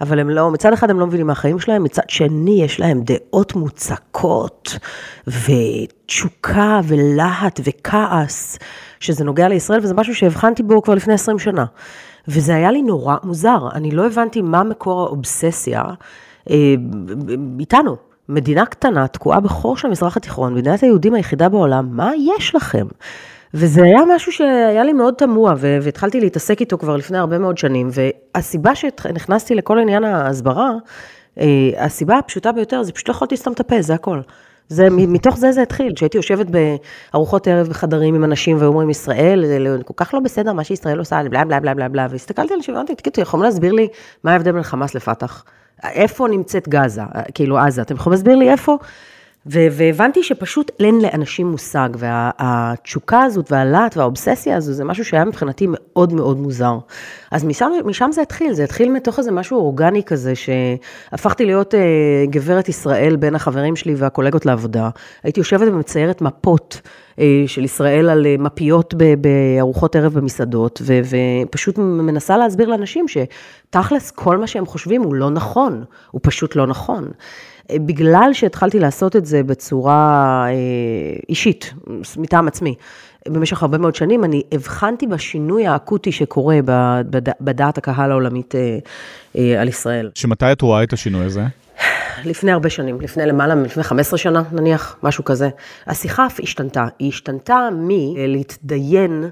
[0.00, 3.54] אבל הם לא, מצד אחד הם לא מבינים מהחיים שלהם, מצד שני יש להם דעות
[3.54, 4.78] מוצקות,
[5.26, 8.58] ותשוקה, ולהט, וכעס,
[9.00, 11.64] שזה נוגע לישראל, וזה משהו שהבחנתי בו כבר לפני 20 שנה.
[12.28, 15.82] וזה היה לי נורא מוזר, אני לא הבנתי מה מקור האובססיה
[16.50, 16.74] אה,
[17.60, 17.96] איתנו.
[18.28, 22.86] מדינה קטנה, תקועה בחור של המזרח התיכון, מדינת היהודים היחידה בעולם, מה יש לכם?
[23.54, 27.88] וזה היה משהו שהיה לי מאוד תמוה, והתחלתי להתעסק איתו כבר לפני הרבה מאוד שנים,
[27.90, 30.70] והסיבה שנכנסתי לכל עניין ההסברה,
[31.40, 31.46] אה,
[31.78, 34.20] הסיבה הפשוטה ביותר, זה פשוט לא יכולתי לסתום את הפה, זה הכל.
[34.68, 39.58] זה, מתוך זה זה התחיל, כשהייתי יושבת בארוחות ערב בחדרים עם אנשים ואומרים, ישראל, זה
[39.84, 42.74] כל כך לא בסדר מה שישראל עושה, בלה בלה בלה בלה בלה, והסתכלתי על אנשים
[42.74, 43.88] ואמרתי, תגידו, יכולים להסביר לי
[44.24, 45.44] מה ההבדל בין חמאס לפתח?
[45.84, 47.02] איפה נמצאת גזה,
[47.34, 48.78] כאילו עזה, אתם יכולים להסביר לי איפה?
[49.46, 56.12] והבנתי שפשוט אין לאנשים מושג, והתשוקה הזאת והלהט והאובססיה הזו, זה משהו שהיה מבחינתי מאוד
[56.12, 56.78] מאוד מוזר.
[57.30, 61.80] אז משם, משם זה התחיל, זה התחיל מתוך איזה משהו אורגני כזה, שהפכתי להיות אה,
[62.30, 64.90] גברת ישראל בין החברים שלי והקולגות לעבודה.
[65.22, 66.80] הייתי יושבת ומציירת מפות.
[67.18, 74.36] אה, של ישראל על אה, מפיות בארוחות ערב במסעדות, ופשוט מנסה להסביר לאנשים שתכלס כל
[74.38, 77.08] מה שהם חושבים הוא לא נכון, הוא פשוט לא נכון.
[77.70, 80.46] אה, בגלל שהתחלתי לעשות את זה בצורה
[81.28, 81.74] אישית,
[82.16, 82.74] מטעם עצמי,
[83.28, 86.58] במשך הרבה מאוד שנים, אני הבחנתי בשינוי האקוטי שקורה
[87.40, 88.54] בדעת הקהל העולמית
[89.34, 90.10] על ישראל.
[90.14, 91.42] שמתי את רואה את השינוי הזה?
[92.24, 95.48] לפני הרבה שנים, לפני למעלה, לפני 15 שנה נניח, משהו כזה.
[95.86, 96.86] השיחה אף השתנתה.
[96.98, 99.30] היא השתנתה מלהתדיין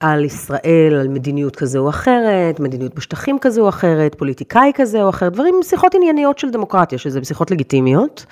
[0.00, 5.08] על ישראל, על מדיניות כזו או אחרת, מדיניות בשטחים כזו או אחרת, פוליטיקאי כזה או
[5.08, 8.26] אחר, דברים, שיחות ענייניות של דמוקרטיה, שזה שיחות לגיטימיות,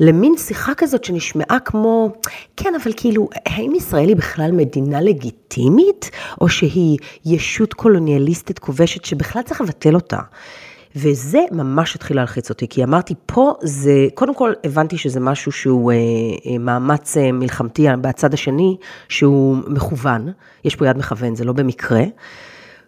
[0.00, 2.12] למין שיחה כזאת שנשמעה כמו,
[2.56, 9.42] כן, אבל כאילו, האם ישראל היא בכלל מדינה לגיטימית, או שהיא ישות קולוניאליסטית כובשת שבכלל
[9.42, 10.18] צריך לבטל אותה?
[10.96, 15.92] וזה ממש התחיל להלחיץ אותי, כי אמרתי, פה זה, קודם כל הבנתי שזה משהו שהוא
[15.92, 18.76] אה, אה, מאמץ אה, מלחמתי בצד השני,
[19.08, 20.32] שהוא מכוון,
[20.64, 22.02] יש פה יד מכוון, זה לא במקרה.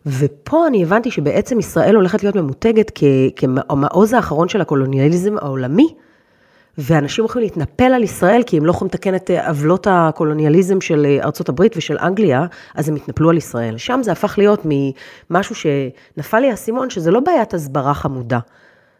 [0.06, 2.90] ופה אני הבנתי שבעצם ישראל הולכת להיות ממותגת
[3.36, 5.94] כמעוז האחרון של הקולוניאליזם העולמי,
[6.78, 11.06] ואנשים יכולים להתנפל על ישראל, כי הם לא יכולים לתקן את אה, עוולות הקולוניאליזם של
[11.06, 13.78] אה, ארצות הברית ושל אנגליה, אז הם התנפלו על ישראל.
[13.78, 18.38] שם זה הפך להיות ממשהו שנפל לי האסימון, שזה לא בעיית הסברה חמודה.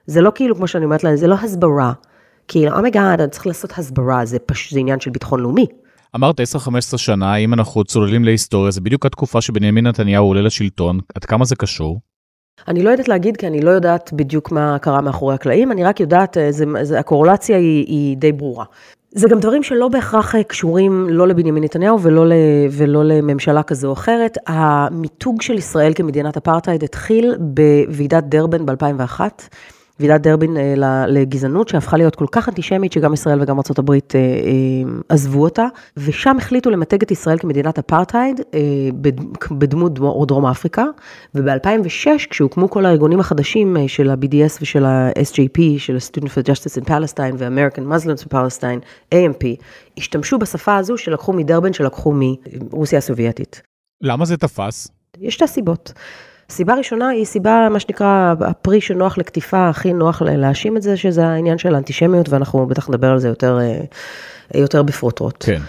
[0.06, 1.92] זה לא כאילו, כמו שאני אומרת להם, זה לא הסברה.
[2.48, 5.66] כאילו, oh my god, אני צריך לעשות הסברה, זה פשוט, זה עניין של ביטחון לאומי.
[6.14, 11.24] אמרת 10-15 שנה, אם אנחנו צוללים להיסטוריה, זה בדיוק התקופה שבנימין נתניהו עולה לשלטון, עד
[11.24, 12.00] כמה זה קשור?
[12.68, 16.00] אני לא יודעת להגיד, כי אני לא יודעת בדיוק מה קרה מאחורי הקלעים, אני רק
[16.00, 18.64] יודעת, אה, זה, זה, הקורולציה היא, היא די ברורה.
[19.10, 22.24] זה גם דברים שלא בהכרח אה, קשורים לא לבנימין נתניהו ולא,
[22.70, 24.38] ולא לממשלה כזו או אחרת.
[24.46, 29.20] המיתוג של ישראל כמדינת אפרטהייד התחיל בוועידת דרבן ב-2001.
[30.00, 34.20] ועידת דרבין אה, לגזענות, שהפכה להיות כל כך אנטישמית, שגם ישראל וגם ארה"ב אה, אה,
[35.08, 38.40] עזבו אותה, ושם החליטו למתג את ישראל כמדינת אפרטהייד,
[39.50, 39.94] בדמות
[40.26, 40.84] דרום אפריקה,
[41.34, 47.34] וב-2006, כשהוקמו כל הארגונים החדשים של ה-BDS ושל ה-SJP, של ה-Student for Justice in Palestine
[47.38, 49.44] ו-American Muslims for Palestine, AMP,
[49.98, 53.62] השתמשו בשפה הזו שלקחו מדרבן, שלקחו מרוסיה הסובייטית.
[54.02, 54.88] למה זה תפס?
[55.20, 55.92] יש שתי סיבות.
[56.50, 61.26] סיבה ראשונה היא סיבה, מה שנקרא, הפרי שנוח לקטיפה, הכי נוח להאשים את זה, שזה
[61.26, 63.80] העניין של האנטישמיות, ואנחנו בטח נדבר על זה יותר, אה,
[64.60, 65.44] יותר בפרוטרוט.
[65.46, 65.60] כן.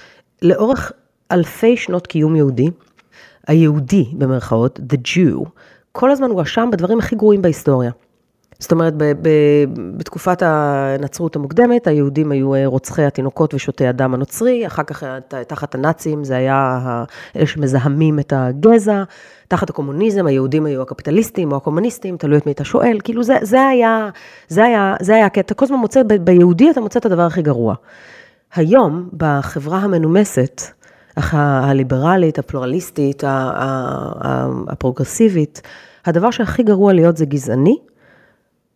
[0.42, 0.92] לאורך
[1.32, 2.70] אלפי שנות קיום יהודי,
[3.48, 5.50] היהודי במרכאות, the Jew,
[5.92, 7.92] כל הזמן הואשם בדברים הכי גרועים בהיסטוריה.
[8.66, 14.68] זאת אומרת, ב- ב- בתקופת הנצרות המוקדמת, היהודים היו אה, רוצחי התינוקות ושותי הדם הנוצרי,
[14.68, 15.04] אחר כך
[15.48, 16.80] תחת הנאצים זה היה
[17.36, 19.04] אלה שמזהמים את הגזע,
[19.48, 23.68] תחת הקומוניזם היהודים היו הקפיטליסטים או הקומוניסטים, תלוי את מי אתה שואל, כאילו זה, זה
[23.68, 24.10] היה,
[24.48, 27.22] זה היה, זה היה, כי אתה כל הזמן מוצא, ב- ביהודי אתה מוצא את הדבר
[27.26, 27.76] הכי גרוע.
[28.56, 30.62] היום, בחברה המנומסת,
[31.18, 33.24] הליברלית, הפלורליסטית,
[34.68, 35.62] הפרוגרסיבית,
[36.06, 37.78] הדבר שהכי גרוע להיות זה גזעני,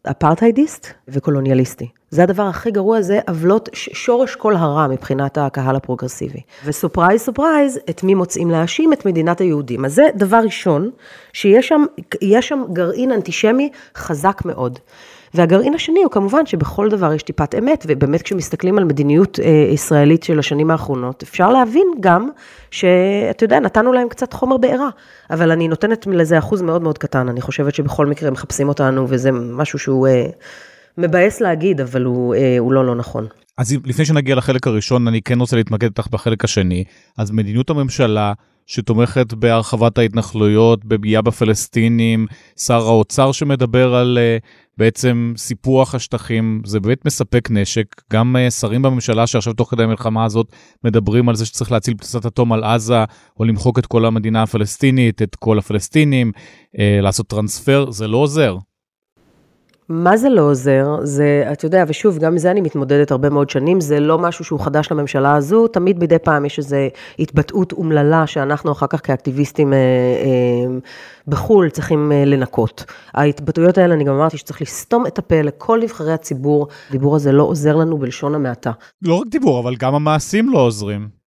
[0.04, 1.88] אפרטהיידיסט וקולוניאליסטי.
[2.10, 6.42] זה הדבר הכי גרוע, זה עוולות, שורש כל הרע מבחינת הקהל הפרוגרסיבי.
[6.66, 8.94] ו surprise surprise, את מי מוצאים להאשים?
[8.94, 9.86] את מדינת היהודים.
[9.86, 10.90] אז זה דבר ראשון,
[11.34, 11.86] שיש שם,
[12.42, 14.80] שם גרעין אנטישמי חזק מאוד.
[15.34, 20.24] והגרעין השני הוא כמובן שבכל דבר יש טיפת אמת, ובאמת כשמסתכלים על מדיניות אה, ישראלית
[20.24, 22.30] של השנים האחרונות, אפשר להבין גם
[22.72, 24.90] שאתה יודע, נתנו להם קצת חומר בעירה,
[25.30, 29.32] אבל אני נותנת לזה אחוז מאוד מאוד קטן, אני חושבת שבכל מקרה מחפשים אותנו, וזה
[29.32, 30.26] משהו שהוא אה,
[30.98, 33.28] מבאס להגיד, אבל הוא, אה, הוא לא לא נכון.
[33.58, 36.84] אז לפני שנגיע לחלק הראשון, אני כן רוצה להתמקד איתך בחלק השני.
[37.18, 38.34] אז מדיניות הממשלה
[38.68, 44.44] שתומכת בהרחבת ההתנחלויות, בפגיעה בפלסטינים, שר האוצר שמדבר על uh,
[44.80, 47.86] בעצם סיפוח השטחים, זה באמת מספק נשק.
[48.14, 50.52] גם uh, שרים בממשלה שעכשיו תוך כדי המלחמה הזאת
[50.84, 53.04] מדברים על זה שצריך להציל פצצת אטום על עזה,
[53.40, 56.32] או למחוק את כל המדינה הפלסטינית, את כל הפלסטינים,
[56.76, 58.58] uh, לעשות טרנספר, זה לא עוזר.
[59.90, 60.86] מה זה לא עוזר?
[61.04, 64.60] זה, אתה יודע, ושוב, גם מזה אני מתמודדת הרבה מאוד שנים, זה לא משהו שהוא
[64.60, 66.78] חדש לממשלה הזו, תמיד מדי פעם יש איזו
[67.20, 70.78] התבטאות אומללה שאנחנו אחר כך כאקטיביסטים אה, אה,
[71.28, 72.86] בחו"ל צריכים אה, לנקות.
[73.14, 77.44] ההתבטאויות האלה, אני גם אמרתי שצריך לסתום את הפה לכל נבחרי הציבור, הדיבור הזה לא
[77.44, 78.72] עוזר לנו בלשון המעטה.
[79.02, 81.19] לא רק דיבור, אבל גם המעשים לא עוזרים.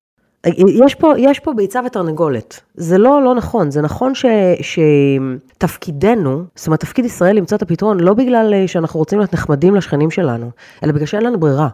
[0.69, 2.61] יש פה, יש פה ביצה ותרנגולת.
[2.75, 3.71] זה לא, לא נכון.
[3.71, 4.25] זה נכון ש,
[4.61, 9.75] שתפקידנו, זאת אומרת, תפקיד ישראל למצוא את הפתרון, לא בגלל אה, שאנחנו רוצים להיות נחמדים
[9.75, 10.51] לשכנים שלנו,
[10.85, 11.69] אלא בגלל שאין לנו ברירה.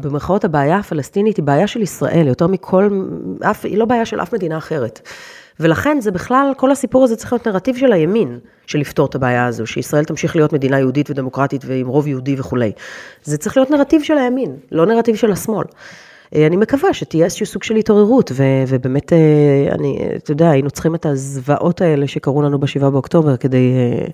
[0.00, 3.04] במרכאות הבעיה הפלסטינית היא בעיה של ישראל, יותר מכל,
[3.42, 5.08] אף, היא לא בעיה של אף מדינה אחרת.
[5.60, 9.46] ולכן זה בכלל, כל הסיפור הזה צריך להיות נרטיב של הימין, של לפתור את הבעיה
[9.46, 12.72] הזו, שישראל תמשיך להיות מדינה יהודית ודמוקרטית ועם רוב יהודי וכולי.
[13.24, 15.66] זה צריך להיות נרטיב של הימין, לא נרטיב של השמאל.
[16.34, 20.70] אה, אני מקווה שתהיה איזשהו סוג של התעוררות, ו- ובאמת, אה, אני, אתה יודע, היינו
[20.70, 24.06] צריכים את הזוועות האלה שקרו לנו ב-7 באוקטובר, כדי, אה,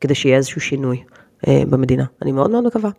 [0.00, 1.02] כדי שיהיה איזשהו שינוי
[1.46, 2.04] במדינה.
[2.22, 2.90] אני מאוד מאוד מקווה.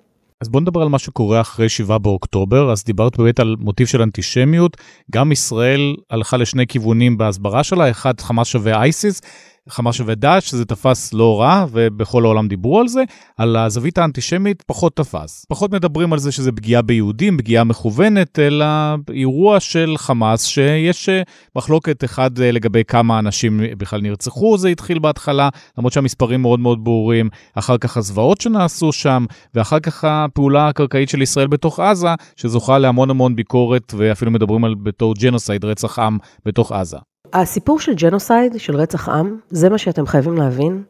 [0.41, 4.01] אז בוא נדבר על מה שקורה אחרי 7 באוקטובר, אז דיברת באמת על מוטיב של
[4.01, 4.77] אנטישמיות,
[5.11, 9.21] גם ישראל הלכה לשני כיוונים בהסברה שלה, אחד חמאס שווה אייסיס,
[9.69, 13.03] חמאס שווה דאעש, שזה תפס לא רע, ובכל העולם דיברו על זה,
[13.37, 15.45] על הזווית האנטישמית פחות תפס.
[15.49, 18.65] פחות מדברים על זה שזה פגיעה ביהודים, פגיעה מכוונת, אלא
[19.13, 21.21] אירוע של חמאס, שיש אה,
[21.55, 26.83] מחלוקת אחד אה, לגבי כמה אנשים בכלל נרצחו, זה התחיל בהתחלה, למרות שהמספרים מאוד מאוד
[26.83, 32.77] ברורים, אחר כך הזוועות שנעשו שם, ואחר כך הפעולה הקרקעית של ישראל בתוך עזה, שזוכה
[32.77, 37.14] להמון המון ביקורת, ואפילו מדברים על בתור genocide, רצח עם בתוך עזה.
[37.41, 40.83] הסיפור של genocide, של רצח עם, זה מה שאתם חייבים להבין,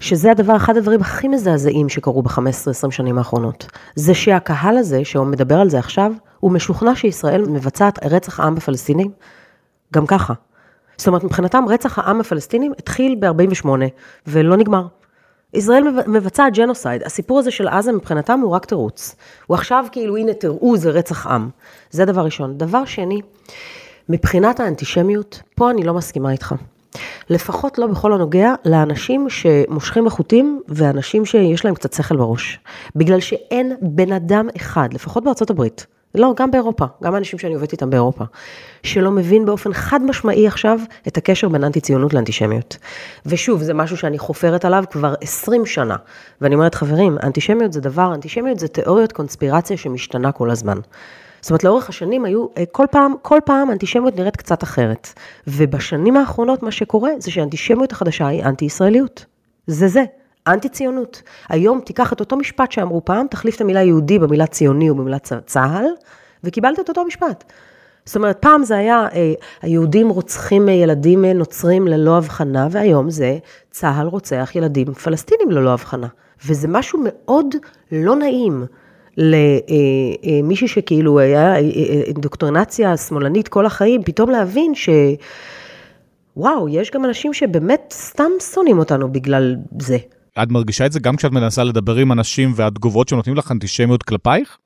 [0.00, 3.66] שזה הדבר, אחד הדברים הכי מזעזעים שקרו ב-15-20 שנים האחרונות.
[3.94, 9.10] זה שהקהל הזה, שהוא מדבר על זה עכשיו, הוא משוכנע שישראל מבצעת רצח עם בפלסטינים,
[9.94, 10.34] גם ככה.
[10.96, 13.68] זאת אומרת, מבחינתם רצח העם הפלסטינים התחיל ב-48'
[14.26, 14.86] ולא נגמר.
[15.54, 19.16] ישראל מבצעת ג'נוסייד, הסיפור הזה של עזה מבחינתם הוא רק תירוץ.
[19.46, 21.50] הוא עכשיו כאילו, הנה תראו, זה רצח עם.
[21.90, 22.58] זה דבר ראשון.
[22.58, 23.20] דבר שני,
[24.08, 26.54] מבחינת האנטישמיות, פה אני לא מסכימה איתך.
[27.30, 32.58] לפחות לא בכל הנוגע לאנשים שמושכים בחוטים ואנשים שיש להם קצת שכל בראש.
[32.96, 37.72] בגלל שאין בן אדם אחד, לפחות בארצות הברית, לא, גם באירופה, גם האנשים שאני עובדת
[37.72, 38.24] איתם באירופה,
[38.82, 42.76] שלא מבין באופן חד משמעי עכשיו את הקשר בין אנטי ציונות לאנטישמיות.
[43.26, 45.96] ושוב, זה משהו שאני חופרת עליו כבר 20 שנה.
[46.40, 50.78] ואני אומרת, חברים, אנטישמיות זה דבר, אנטישמיות זה תיאוריות קונספירציה שמשתנה כל הזמן.
[51.40, 55.08] זאת אומרת, לאורך השנים היו, אה, כל פעם, כל פעם אנטישמיות נראית קצת אחרת.
[55.46, 59.24] ובשנים האחרונות מה שקורה זה שהאנטישמיות החדשה היא אנטי-ישראליות.
[59.66, 60.04] זה זה,
[60.46, 61.22] אנטי-ציונות.
[61.48, 65.18] היום תיקח את אותו משפט שאמרו פעם, תחליף את המילה יהודי במילה ציוני או במילה
[65.18, 65.86] צה"ל,
[66.44, 67.44] וקיבלת את אותו משפט.
[68.04, 73.38] זאת אומרת, פעם זה היה, אה, היהודים רוצחים ילדים נוצרים ללא הבחנה, והיום זה
[73.70, 76.06] צה"ל רוצח ילדים פלסטינים ללא הבחנה.
[76.46, 77.54] וזה משהו מאוד
[77.92, 78.66] לא נעים.
[79.16, 81.56] למישהי שכאילו היה
[82.06, 84.88] אינדוקטרינציה שמאלנית כל החיים, פתאום להבין ש...
[86.36, 89.98] וואו, יש גם אנשים שבאמת סתם שונאים אותנו בגלל זה.
[90.42, 94.58] את מרגישה את זה גם כשאת מנסה לדבר עם אנשים והתגובות שנותנים לך אנטישמיות כלפייך?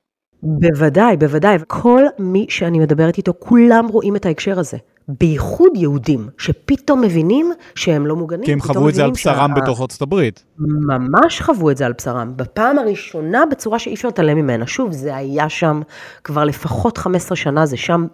[0.43, 1.57] בוודאי, בוודאי.
[1.67, 4.77] כל מי שאני מדברת איתו, כולם רואים את ההקשר הזה.
[5.07, 8.45] בייחוד יהודים, שפתאום מבינים שהם לא מוגנים.
[8.45, 9.61] כי הם חוו את זה על בשרם שה...
[9.61, 10.43] בתוך ארצות הברית.
[10.57, 12.33] ממש חוו את זה על בשרם.
[12.35, 14.67] בפעם הראשונה בצורה שאי אפשר להתעלם ממנה.
[14.67, 15.81] שוב, זה היה שם
[16.23, 18.07] כבר לפחות 15 שנה, זה שם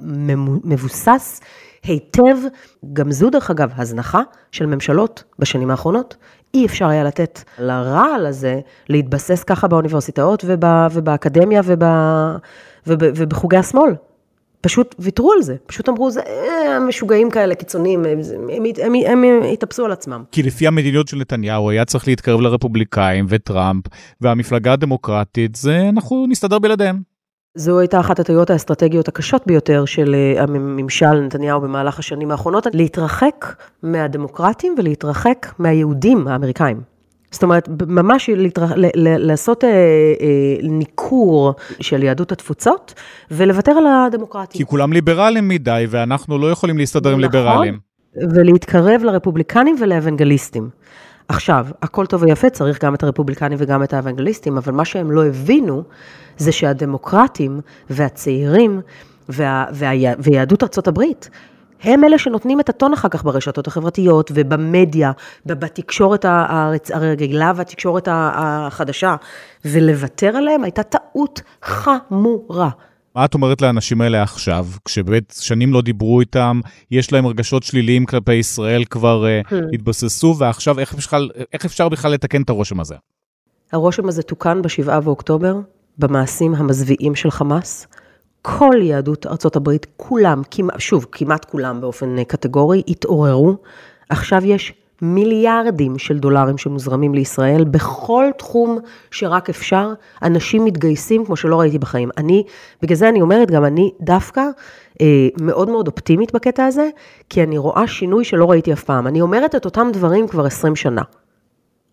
[0.64, 1.42] מבוסס
[1.88, 2.38] היטב.
[2.94, 4.22] גם זו, דרך אגב, הזנחה
[4.52, 6.16] של ממשלות בשנים האחרונות.
[6.54, 10.46] אי אפשר היה לתת לרעל הזה להתבסס ככה באוניברסיטאות
[10.94, 11.62] ובאקדמיה
[12.88, 13.94] ובחוגי השמאל.
[14.62, 18.20] פשוט ויתרו על זה, פשוט אמרו, זה אה, משוגעים כאלה קיצוניים, הם,
[18.84, 20.24] הם, הם, הם התאפסו על עצמם.
[20.32, 23.84] כי לפי המדיניות של נתניהו היה צריך להתקרב לרפובליקאים וטראמפ
[24.22, 27.17] והמפלגה הדמוקרטית, זה אנחנו נסתדר בלעדיהם.
[27.58, 33.56] זו הייתה אחת הטעויות האסטרטגיות הקשות ביותר של אה, הממשל נתניהו במהלך השנים האחרונות, להתרחק
[33.84, 36.82] מהדמוקרטים ולהתרחק מהיהודים האמריקאים.
[37.32, 38.72] זאת אומרת, ממש להתרח...
[38.96, 39.76] לעשות אה, אה,
[40.64, 42.94] ניכור של יהדות התפוצות
[43.32, 44.58] ולוותר על הדמוקרטיה.
[44.58, 47.80] כי כולם ליברלים מדי ואנחנו לא יכולים להסתדר עם נכון, ליברלים.
[48.36, 50.70] ולהתקרב לרפובליקנים ולאוונגליסטים.
[51.28, 55.26] עכשיו, הכל טוב ויפה, צריך גם את הרפובליקנים וגם את האוונגליסטים, אבל מה שהם לא
[55.26, 55.84] הבינו
[56.38, 58.82] זה שהדמוקרטים והצעירים
[59.30, 61.30] וה, וה, ויהדות ארצות הברית
[61.84, 65.12] הם אלה שנותנים את הטון אחר כך ברשתות החברתיות ובמדיה,
[65.46, 66.26] בתקשורת
[66.94, 69.16] הרגילה והתקשורת החדשה,
[69.66, 72.70] ולוותר עליהם הייתה טעות חמורה.
[73.18, 78.06] מה את אומרת לאנשים האלה עכשיו, כשבאמת שנים לא דיברו איתם, יש להם רגשות שליליים
[78.06, 82.96] כלפי ישראל, כבר uh, התבססו, ועכשיו איך אפשר, איך אפשר בכלל לתקן את הרושם הזה?
[83.72, 85.56] הרושם הזה תוקן ב-7 באוקטובר,
[85.98, 87.88] במעשים המזוויעים של חמאס.
[88.42, 93.58] כל יהדות ארצות הברית, כולם, כמעט, שוב, כמעט כולם באופן קטגורי, התעוררו.
[94.10, 98.80] עכשיו יש מיליארדים של דולרים שמוזרמים לישראל, בכל תחום
[99.12, 99.94] שרק אפשר,
[100.24, 102.10] אנשים מתגייסים כמו שלא ראיתי בחיים.
[102.18, 102.44] אני,
[102.82, 104.42] בגלל זה אני אומרת, גם אני דווקא
[105.02, 106.90] אה, מאוד מאוד אופטימית בקטע הזה,
[107.30, 109.08] כי אני רואה שינוי שלא ראיתי אף פעם.
[109.08, 111.02] אני אומרת את אותם דברים כבר 20 שנה.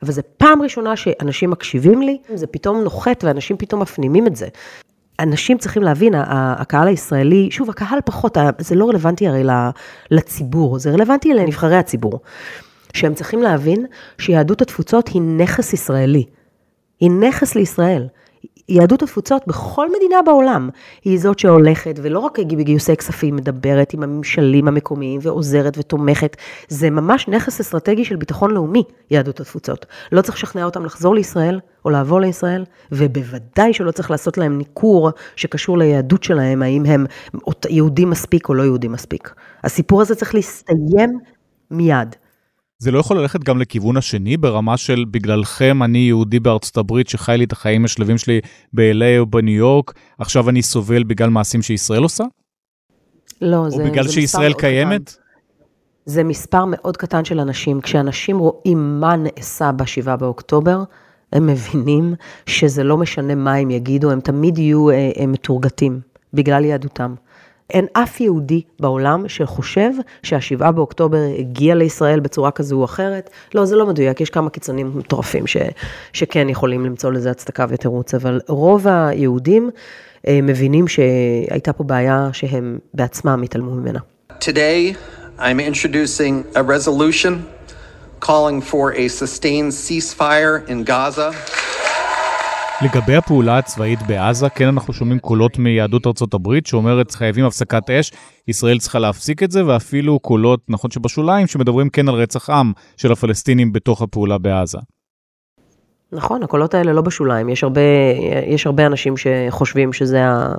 [0.03, 4.47] אבל זו פעם ראשונה שאנשים מקשיבים לי, זה פתאום נוחת ואנשים פתאום מפנימים את זה.
[5.21, 9.43] אנשים צריכים להבין, הקהל הישראלי, שוב, הקהל פחות, זה לא רלוונטי הרי
[10.11, 12.21] לציבור, זה רלוונטי לנבחרי הציבור.
[12.95, 13.87] שהם צריכים להבין
[14.19, 16.25] שיהדות התפוצות היא נכס ישראלי.
[17.01, 18.09] היא נכס לישראל.
[18.69, 20.69] יהדות התפוצות בכל מדינה בעולם
[21.05, 26.37] היא זאת שהולכת, ולא רק בגיוסי כספים, מדברת עם הממשלים המקומיים ועוזרת ותומכת.
[26.69, 29.87] זה ממש נכס אסטרטגי של ביטחון לאומי, יהדות התפוצות.
[30.13, 35.11] לא צריך לשכנע אותם לחזור לישראל או לעבור לישראל, ובוודאי שלא צריך לעשות להם ניכור
[35.37, 37.07] שקשור ליהדות שלהם, האם הם
[37.69, 39.35] יהודים מספיק או לא יהודים מספיק.
[39.65, 41.19] הסיפור הזה צריך להסתיים
[41.71, 42.17] מיד.
[42.79, 47.35] זה לא יכול ללכת גם לכיוון השני, ברמה של בגללכם אני יהודי בארצות הברית שחי
[47.39, 48.41] לי את החיים השלווים שלי
[48.73, 52.25] ב-LA או בניו יורק, עכשיו אני סובל בגלל מעשים שישראל עושה?
[53.41, 53.83] לא, זה...
[53.83, 55.09] או בגלל זה שישראל קיימת?
[55.09, 55.21] קטן.
[56.07, 57.81] זה מספר מאוד קטן של אנשים.
[57.81, 60.83] כשאנשים רואים מה נעשה ב-7 באוקטובר,
[61.33, 62.15] הם מבינים
[62.47, 66.01] שזה לא משנה מה הם יגידו, הם תמיד יהיו אה, אה, מתורגתים
[66.35, 67.15] בגלל יהדותם.
[67.71, 69.91] אין אף יהודי בעולם שחושב
[70.23, 73.31] שהשבעה באוקטובר הגיע לישראל בצורה כזו או אחרת.
[73.55, 75.57] לא, זה לא מדויק, יש כמה קיצונים מטורפים ש,
[76.13, 79.71] שכן יכולים למצוא לזה הצדקה ותירוץ, אבל רוב היהודים
[80.29, 83.99] אה, מבינים שהייתה פה בעיה שהם בעצמם התעלמו ממנה.
[84.41, 84.97] Today,
[85.39, 87.33] I'm introducing a resolution
[88.21, 91.35] calling for a sustained ceasefire in Gaza.
[92.83, 98.13] לגבי הפעולה הצבאית בעזה, כן אנחנו שומעים קולות מיהדות ארצות הברית שאומרת חייבים הפסקת אש,
[98.49, 103.13] ישראל צריכה להפסיק את זה, ואפילו קולות, נכון שבשוליים, שמדברים כן על רצח עם של
[103.13, 104.79] הפלסטינים בתוך הפעולה בעזה.
[106.13, 107.81] נכון, הקולות האלה לא בשוליים, יש הרבה,
[108.47, 110.55] יש הרבה אנשים שחושבים שזה ה...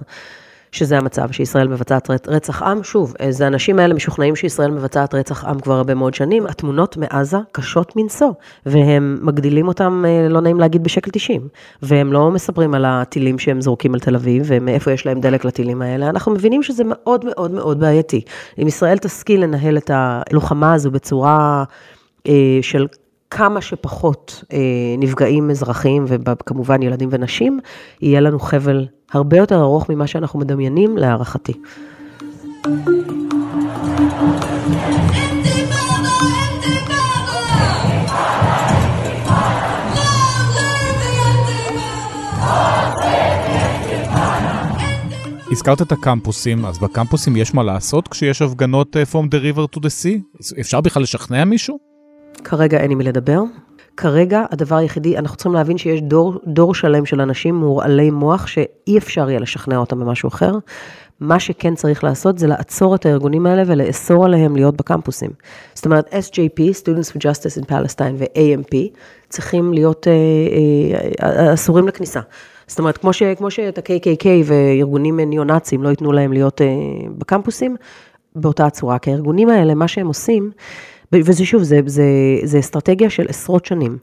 [0.75, 2.83] שזה המצב, שישראל מבצעת רצח עם.
[2.83, 6.45] שוב, אז האנשים האלה משוכנעים שישראל מבצעת רצח עם כבר הרבה מאוד שנים.
[6.47, 8.31] התמונות מעזה קשות מנשוא,
[8.65, 11.47] והם מגדילים אותם, אה, לא נעים להגיד, בשקל 90.
[11.81, 15.81] והם לא מספרים על הטילים שהם זורקים על תל אביב, ומאיפה יש להם דלק לטילים
[15.81, 16.09] האלה.
[16.09, 18.21] אנחנו מבינים שזה מאוד מאוד מאוד בעייתי.
[18.61, 21.63] אם ישראל תשכיל לנהל את הלוחמה הזו בצורה
[22.27, 22.87] אה, של
[23.29, 24.57] כמה שפחות אה,
[24.97, 27.59] נפגעים אזרחיים, וכמובן ילדים ונשים,
[28.01, 31.53] יהיה לנו חבל הרבה יותר ארוך ממה שאנחנו מדמיינים, להערכתי.
[45.51, 49.79] הזכרת את הקמפוסים, אז בקמפוסים יש מה לעשות כשיש הפגנות אה, From the River to
[49.79, 50.41] the Sea?
[50.59, 51.94] אפשר בכלל לשכנע מישהו?
[52.45, 53.41] כרגע אין עם מי לדבר.
[53.97, 58.97] כרגע הדבר היחידי, אנחנו צריכים להבין שיש דור, דור שלם של אנשים מורעלי מוח שאי
[58.97, 60.51] אפשר יהיה לשכנע אותם במשהו אחר.
[61.19, 65.29] מה שכן צריך לעשות זה לעצור את הארגונים האלה ולאסור עליהם להיות בקמפוסים.
[65.73, 68.75] זאת אומרת, SJP, Students for Justice in Palestine ו-AMP,
[69.29, 70.13] צריכים להיות אה,
[71.27, 72.19] אה, אסורים לכניסה.
[72.67, 76.67] זאת אומרת, כמו, ש, כמו שאת ה-KKK וארגונים ניאו-נאצים לא ייתנו להם להיות אה,
[77.17, 77.75] בקמפוסים,
[78.35, 78.99] באותה הצורה.
[78.99, 80.51] כי הארגונים האלה, מה שהם עושים,
[81.13, 82.03] וזה שוב, זה, זה,
[82.43, 83.97] זה אסטרטגיה של עשרות שנים.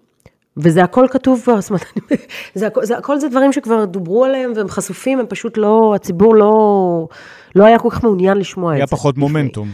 [0.57, 1.85] וזה הכל כתוב כבר, זאת אומרת,
[2.55, 6.35] זה, הכל, זה הכל זה דברים שכבר דוברו עליהם והם חשופים, הם פשוט לא, הציבור
[6.35, 7.09] לא,
[7.55, 8.79] לא היה כל כך מעוניין לשמוע את זה.
[8.79, 9.69] היה פחות מומנטום.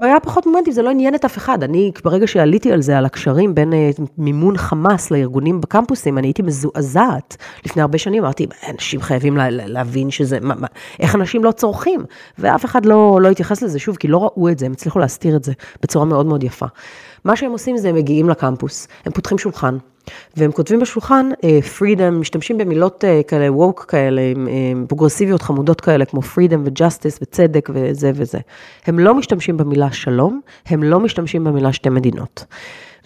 [0.00, 1.62] היה פחות מומנטים, זה לא עניין את אף אחד.
[1.62, 6.42] אני, ברגע שעליתי על זה, על הקשרים בין אה, מימון חמאס לארגונים בקמפוסים, אני הייתי
[6.42, 7.36] מזועזעת.
[7.66, 10.66] לפני הרבה שנים אמרתי, אנשים חייבים לה, להבין שזה, מה, מה,
[11.00, 12.04] איך אנשים לא צורכים.
[12.38, 15.36] ואף אחד לא, לא התייחס לזה, שוב, כי לא ראו את זה, הם הצליחו להסתיר
[15.36, 15.52] את זה
[15.82, 16.66] בצורה מאוד מאוד יפה.
[17.24, 19.76] מה שהם עושים זה הם מגיעים לקמפוס, הם פותחים שולחן,
[20.36, 21.28] והם כותבים בשולחן
[21.78, 24.48] פרידום, uh, משתמשים במילות uh, כאלה ווק כאלה, uh,
[24.88, 28.38] פרוגרסיביות חמודות כאלה, כמו פרידום וג'סטיס וצדק וזה וזה.
[28.86, 32.44] הם לא משתמשים במילה שלום, הם לא משתמשים במילה שתי מדינות.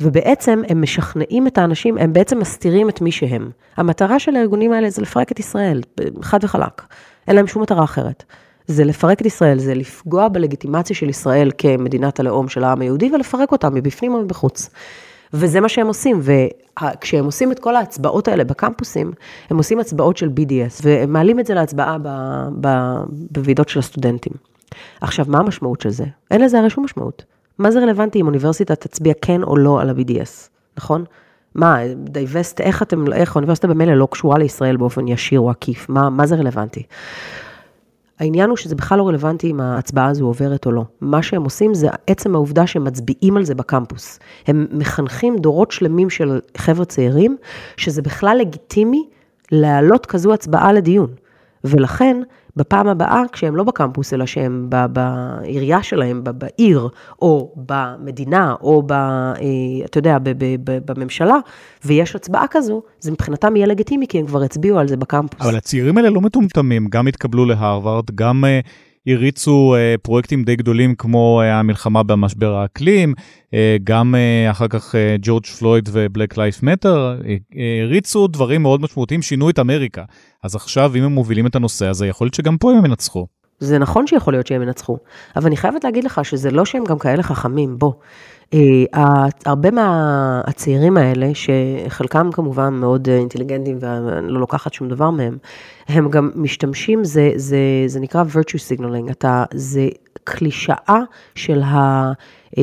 [0.00, 3.50] ובעצם הם משכנעים את האנשים, הם בעצם מסתירים את מי שהם.
[3.76, 5.80] המטרה של הארגונים האלה זה לפרק את ישראל,
[6.22, 6.82] חד וחלק.
[7.28, 8.24] אין להם שום מטרה אחרת.
[8.66, 13.52] זה לפרק את ישראל, זה לפגוע בלגיטימציה של ישראל כמדינת הלאום של העם היהודי ולפרק
[13.52, 14.70] אותה מבפנים או מבחוץ.
[15.32, 19.12] וזה מה שהם עושים, וכשהם עושים את כל ההצבעות האלה בקמפוסים,
[19.50, 21.96] הם עושים הצבעות של BDS, והם מעלים את זה להצבעה
[23.30, 24.32] בוועידות של הסטודנטים.
[25.00, 26.04] עכשיו, מה המשמעות של זה?
[26.30, 27.24] אין לזה הרי שום משמעות.
[27.58, 31.04] מה זה רלוונטי אם אוניברסיטה תצביע כן או לא על ה-BDS, נכון?
[31.54, 36.10] מה, divest, איך אתם, איך האוניברסיטה במילא לא קשורה לישראל באופן ישיר או עקיף, מה,
[36.10, 36.82] מה זה רלוונטי?
[38.20, 40.82] העניין הוא שזה בכלל לא רלוונטי אם ההצבעה הזו עוברת או לא.
[41.00, 44.18] מה שהם עושים זה עצם העובדה שהם מצביעים על זה בקמפוס.
[44.46, 47.36] הם מחנכים דורות שלמים של חבר'ה צעירים,
[47.76, 49.08] שזה בכלל לגיטימי
[49.52, 51.10] להעלות כזו הצבעה לדיון.
[51.64, 52.22] ולכן,
[52.57, 56.88] בפעם הבאה, כשהם לא בקמפוס, אלא שהם בעירייה שלהם, בעיר,
[57.22, 59.36] או במדינה, או, ב, אה,
[59.84, 60.18] אתה יודע,
[60.64, 61.36] בממשלה,
[61.84, 65.40] ויש הצבעה כזו, זה מבחינתם יהיה לגיטימי, כי הם כבר הצביעו על זה בקמפוס.
[65.40, 68.44] אבל הצעירים האלה לא מטומטמים, גם התקבלו להרווארד, גם...
[69.09, 74.68] אה, הריצו uh, פרויקטים די גדולים כמו uh, המלחמה במשבר האקלים, uh, גם uh, אחר
[74.68, 77.18] כך ג'ורג' פלויד ובלק לייף מטר,
[77.82, 80.05] הריצו דברים מאוד משמעותיים, שינו את אמריקה.
[80.42, 83.26] אז עכשיו, אם הם מובילים את הנושא הזה, יכול להיות שגם פה הם ינצחו.
[83.59, 84.98] זה נכון שיכול להיות שהם ינצחו,
[85.36, 87.92] אבל אני חייבת להגיד לך שזה לא שהם גם כאלה חכמים, בוא.
[88.55, 95.38] אה, הרבה מהצעירים האלה, שחלקם כמובן מאוד אה, אינטליגנטים ואני לא לוקחת שום דבר מהם,
[95.88, 99.88] הם גם משתמשים, זה, זה, זה נקרא virtue signaling, אתה, זה
[100.24, 101.01] קלישאה
[101.34, 102.12] של ה...
[102.59, 102.62] אה,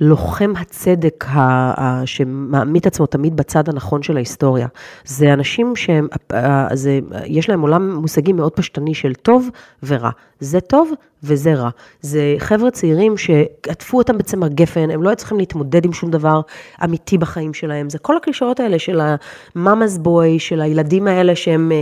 [0.00, 1.40] לוחם הצדק ה,
[1.82, 4.66] ה, שמעמיד עצמו תמיד בצד הנכון של ההיסטוריה.
[5.04, 6.08] זה אנשים שהם,
[6.72, 9.48] זה, יש להם עולם מושגים מאוד פשטני של טוב
[9.82, 10.10] ורע.
[10.40, 11.70] זה טוב וזה רע.
[12.00, 16.40] זה חבר'ה צעירים שעטפו אותם בצמר גפן, הם לא היו צריכים להתמודד עם שום דבר
[16.84, 17.90] אמיתי בחיים שלהם.
[17.90, 21.72] זה כל הקלישאות האלה של ה mama's boy, של הילדים האלה שהם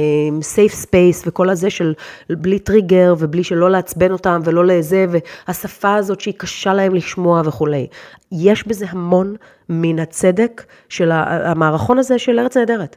[0.43, 1.95] safe uh, space, וכל הזה של
[2.31, 7.87] בלי טריגר ובלי שלא לעצבן אותם ולא לזה, והשפה הזאת שהיא קשה להם לשמוע וכולי.
[8.33, 9.37] יש בזה המון
[9.69, 12.97] מן הצדק של המערכון הזה של ארץ נהדרת.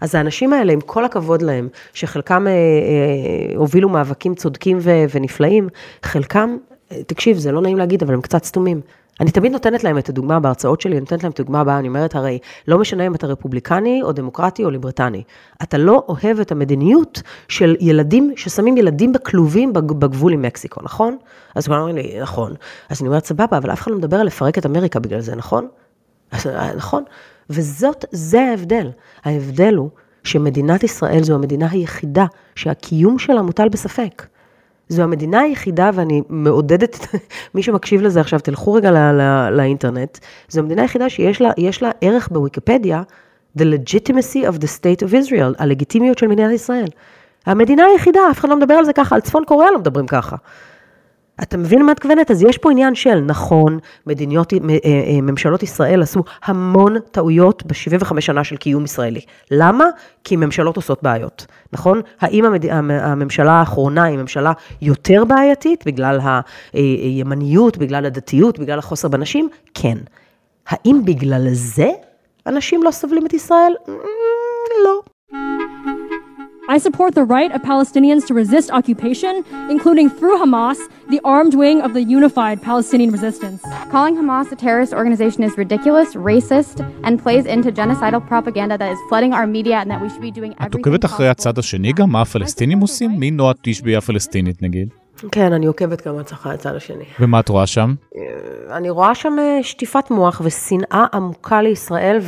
[0.00, 5.68] אז האנשים האלה, עם כל הכבוד להם, שחלקם אה, אה, הובילו מאבקים צודקים ו- ונפלאים,
[6.02, 6.56] חלקם,
[6.92, 8.80] אה, תקשיב, זה לא נעים להגיד, אבל הם קצת סתומים.
[9.20, 11.88] אני תמיד נותנת להם את הדוגמה בהרצאות שלי, אני נותנת להם את הדוגמה הבאה, אני
[11.88, 15.22] אומרת, הרי לא משנה אם אתה רפובליקני או דמוקרטי או ליברטני.
[15.62, 21.16] אתה לא אוהב את המדיניות של ילדים, ששמים ילדים בכלובים בגבול עם מקסיקו, נכון?
[21.54, 22.54] אז כולם אומרים לי, נכון.
[22.88, 25.36] אז אני אומרת, סבבה, אבל אף אחד לא מדבר על לפרק את אמריקה בגלל זה,
[25.36, 25.68] נכון?
[26.30, 27.04] אז, אה, נכון.
[27.50, 28.90] וזאת, זה ההבדל.
[29.24, 29.90] ההבדל הוא
[30.24, 34.26] שמדינת ישראל זו המדינה היחידה שהקיום שלה מוטל בספק.
[34.88, 37.06] זו המדינה היחידה, ואני מעודדת
[37.54, 40.18] מי שמקשיב לזה עכשיו, תלכו רגע לא, לא, לאינטרנט,
[40.48, 41.50] זו המדינה היחידה שיש לה,
[41.82, 43.02] לה ערך בוויקיפדיה,
[43.58, 46.88] The legitimacy of the state of Israel, הלגיטימיות של מדינת ישראל.
[47.46, 50.36] המדינה היחידה, אף אחד לא מדבר על זה ככה, על צפון קוריאה לא מדברים ככה.
[51.42, 52.30] אתה מבין מה את כוונת?
[52.30, 58.20] אז יש פה עניין של, נכון, מדיניות, אה, אה, ממשלות ישראל עשו המון טעויות ב-75
[58.20, 59.20] שנה של קיום ישראלי.
[59.50, 59.84] למה?
[60.24, 62.00] כי ממשלות עושות בעיות, נכון?
[62.20, 62.66] האם המד...
[62.90, 66.18] הממשלה האחרונה היא ממשלה יותר בעייתית בגלל
[66.72, 69.48] הימניות, בגלל הדתיות, בגלל החוסר בנשים?
[69.74, 69.98] כן.
[70.68, 71.88] האם בגלל זה
[72.46, 73.72] אנשים לא סובלים את ישראל?
[74.84, 75.00] לא.
[76.78, 79.34] I support the right of Palestinians to resist occupation,
[79.74, 80.78] including through Hamas,
[81.14, 83.60] the armed wing of the unified Palestinian resistance.
[83.94, 89.00] Calling Hamas a terrorist organization is ridiculous, racist, and plays into genocidal propaganda that is
[89.08, 91.92] flooding our media and that we should be doing everything את עוקבת אחרי הצד השני
[91.92, 92.10] גם?
[92.10, 93.10] מה הפלסטינים עושים?
[93.10, 94.88] מי נועה תשבי הפלסטינית נגיד?
[95.32, 97.04] כן, אני עוקבת גם אחרי הצד השני.
[97.20, 97.94] ומה את רואה שם?
[98.70, 102.18] אני רואה שם שטיפת מוח ושנאה עמוקה לישראל,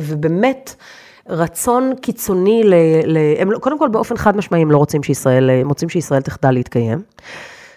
[0.00, 0.74] ובאמת...
[1.28, 2.74] רצון קיצוני ל...
[3.06, 6.20] ל הם, לא, קודם כל, באופן חד משמעי, הם לא רוצים שישראל, הם רוצים שישראל
[6.20, 7.02] תחדל להתקיים.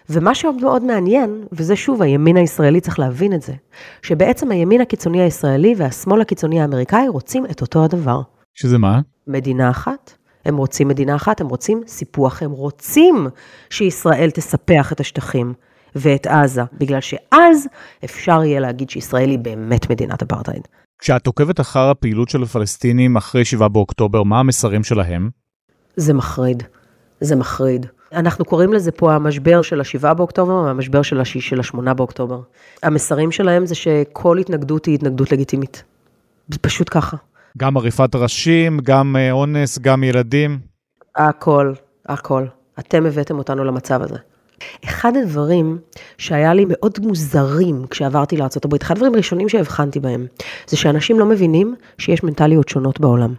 [0.10, 3.54] ומה שעוד מאוד מעניין, וזה שוב, הימין הישראלי צריך להבין את זה,
[4.02, 8.22] שבעצם הימין הקיצוני הישראלי והשמאל הקיצוני האמריקאי רוצים את אותו הדבר.
[8.54, 9.00] שזה מה?
[9.28, 10.14] מדינה אחת.
[10.46, 13.28] הם רוצים מדינה אחת, הם רוצים סיפוח, הם רוצים
[13.70, 15.54] שישראל תספח את השטחים
[15.96, 17.68] ואת עזה, בגלל שאז
[18.04, 20.68] אפשר יהיה להגיד שישראל היא באמת מדינת אפרטהייד.
[21.00, 25.30] כשאת עוקבת אחר הפעילות של הפלסטינים אחרי 7 באוקטובר, מה המסרים שלהם?
[25.96, 26.64] זה מחריד.
[27.22, 27.86] זה מחריד.
[28.14, 32.42] אנחנו קוראים לזה פה המשבר של ה-7 באוקטובר, המשבר של ה-8 באוקטובר.
[32.84, 35.84] המסרים שלהם זה שכל התנגדות היא התנגדות לגיטימית.
[36.50, 37.18] זה פשוט ככה.
[37.58, 40.60] גם עריפת ראשים, גם אה, אונס, גם ילדים?
[41.16, 41.74] הכל,
[42.06, 42.46] הכל.
[42.80, 44.18] אתם הבאתם אותנו למצב הזה.
[44.84, 45.78] אחד הדברים
[46.18, 50.26] שהיה לי מאוד מוזרים כשעברתי לארה"ב, אחד הדברים הראשונים שהבחנתי בהם,
[50.68, 53.34] זה שאנשים לא מבינים שיש מנטליות שונות בעולם.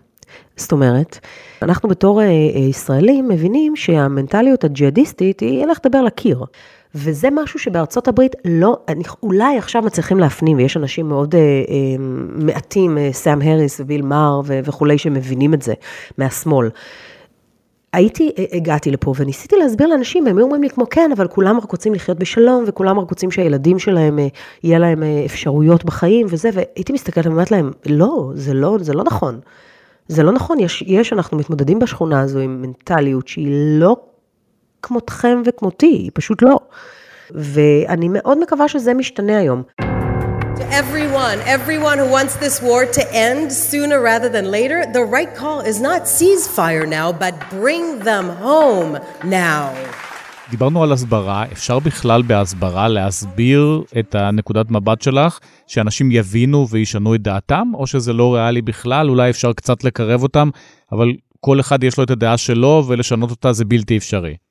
[0.57, 1.19] זאת אומרת,
[1.62, 6.45] אנחנו בתור אה, אה, ישראלים מבינים שהמנטליות הג'יהאדיסטית היא ילך לדבר לקיר.
[6.95, 8.77] וזה משהו שבארצות הברית לא,
[9.23, 11.45] אולי עכשיו מצליחים להפנים, ויש אנשים מאוד אה, אה,
[12.35, 15.75] מעטים, אה, סאם הריס וביל מאר וכולי, שמבינים את זה
[16.19, 16.69] מהשמאל.
[17.99, 21.59] הייתי, אה, הגעתי לפה וניסיתי להסביר לאנשים, הם היו אומרים לי כמו כן, אבל כולם
[21.61, 24.26] רק רוצים לחיות בשלום, וכולם רק רוצים שהילדים שלהם, אה,
[24.64, 29.05] יהיה להם אה, אפשרויות בחיים וזה, והייתי מסתכלת ואומרת להם, לא, זה לא, זה לא
[29.05, 29.40] נכון.
[30.09, 33.49] זה לא נכון, יש, יש, אנחנו מתמודדים בשכונה הזו עם מנטליות שהיא
[33.80, 33.96] לא
[34.82, 36.59] כמותכם וכמותי, היא פשוט לא.
[37.30, 39.62] ואני מאוד מקווה שזה משתנה היום.
[40.59, 45.32] To everyone, everyone who wants this war to end sooner rather than later, the right
[45.40, 49.64] call is not ceasefire now, but bring them home now.
[50.50, 57.22] דיברנו על הסברה, אפשר בכלל בהסברה להסביר את הנקודת מבט שלך, שאנשים יבינו וישנו את
[57.22, 60.50] דעתם, או שזה לא ריאלי בכלל, אולי אפשר קצת לקרב אותם,
[60.92, 64.47] אבל כל אחד יש לו את הדעה שלו ולשנות אותה זה בלתי אפשרי.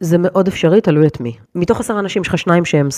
[0.00, 1.36] זה מאוד אפשרי, תלוי את מי.
[1.54, 2.88] מתוך עשרה אנשים יש לך שניים שהם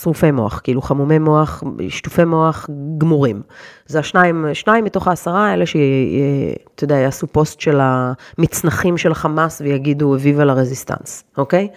[0.00, 3.42] שרופי מוח, כאילו חמומי מוח, שטופי מוח גמורים.
[3.86, 10.14] זה השניים, שניים מתוך העשרה האלה שאתה יודע, יעשו פוסט של המצנחים של החמאס ויגידו,
[10.14, 11.68] אביבה לרזיסטנס, אוקיי?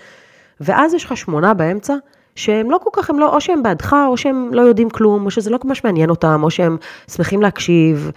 [0.61, 1.95] ואז יש לך שמונה באמצע,
[2.35, 5.31] שהם לא כל כך, הם לא, או שהם בעדך, או שהם לא יודעים כלום, או
[5.31, 6.77] שזה לא ממש מעניין אותם, או שהם
[7.11, 8.11] שמחים להקשיב.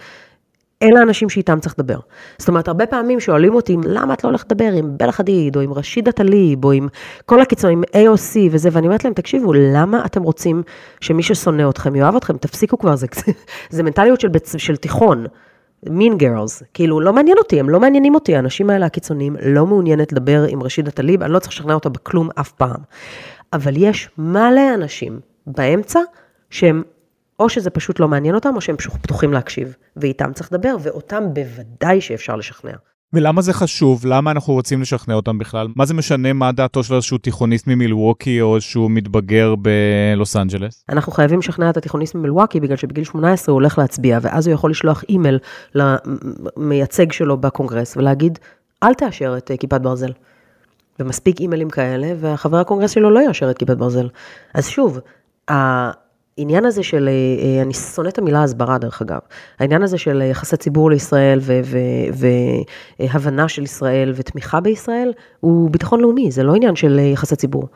[0.83, 1.99] אלה האנשים שאיתם צריך לדבר.
[2.37, 5.61] זאת אומרת, הרבה פעמים שואלים אותי, למה את לא הולכת לדבר עם בלה חדיד, או
[5.61, 6.87] עם רשידה טליב, או עם
[7.25, 10.63] כל הקיצונים, עם AOC וזה, ואני אומרת להם, תקשיבו, למה אתם רוצים
[11.01, 12.37] שמי ששונא אתכם יאהב אתכם?
[12.37, 13.07] תפסיקו כבר, זה,
[13.69, 15.25] זה מנטליות של, של תיכון.
[15.89, 20.11] מין גרלס, כאילו לא מעניין אותי, הם לא מעניינים אותי, האנשים האלה הקיצוניים, לא מעוניינת
[20.11, 22.81] לדבר עם רשידה טליב, אני לא צריך לשכנע אותה בכלום אף פעם.
[23.53, 25.99] אבל יש מלא אנשים באמצע
[26.49, 26.83] שהם
[27.39, 31.23] או שזה פשוט לא מעניין אותם, או שהם פשוט פתוחים להקשיב, ואיתם צריך לדבר, ואותם
[31.33, 32.71] בוודאי שאפשר לשכנע.
[33.13, 34.05] ולמה זה חשוב?
[34.05, 35.67] למה אנחנו רוצים לשכנע אותם בכלל?
[35.75, 40.83] מה זה משנה מה דעתו של איזשהו תיכוניסט ממילווקי או איזשהו מתבגר בלוס אנג'לס?
[40.89, 44.71] אנחנו חייבים לשכנע את התיכוניסט ממילווקי בגלל שבגיל 18 הוא הולך להצביע, ואז הוא יכול
[44.71, 45.39] לשלוח אימייל
[45.75, 48.39] למייצג שלו בקונגרס ולהגיד,
[48.83, 50.11] אל תאשר את אה, כיפת ברזל.
[50.99, 54.09] ומספיק אימיילים כאלה, והחבר הקונגרס שלו לא יאשר את כיפת ברזל.
[54.53, 54.99] אז שוב,
[56.37, 57.13] העניין הזה של, אה,
[57.57, 59.19] אה, אני שונא את המילה הסברה דרך אגב,
[59.59, 61.39] העניין הזה של יחסי ציבור לישראל
[62.99, 67.67] והבנה של ישראל ותמיכה בישראל, הוא ביטחון לאומי, זה לא עניין של יחסי ציבור.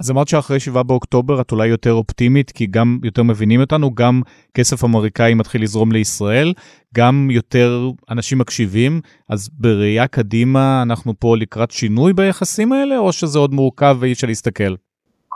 [0.00, 4.22] אז אמרת שאחרי 7 באוקטובר את אולי יותר אופטימית, כי גם יותר מבינים אותנו, גם
[4.54, 6.52] כסף אמריקאי מתחיל לזרום לישראל,
[6.94, 13.38] גם יותר אנשים מקשיבים, אז בראייה קדימה אנחנו פה לקראת שינוי ביחסים האלה, או שזה
[13.38, 14.74] עוד מורכב ואי אפשר להסתכל?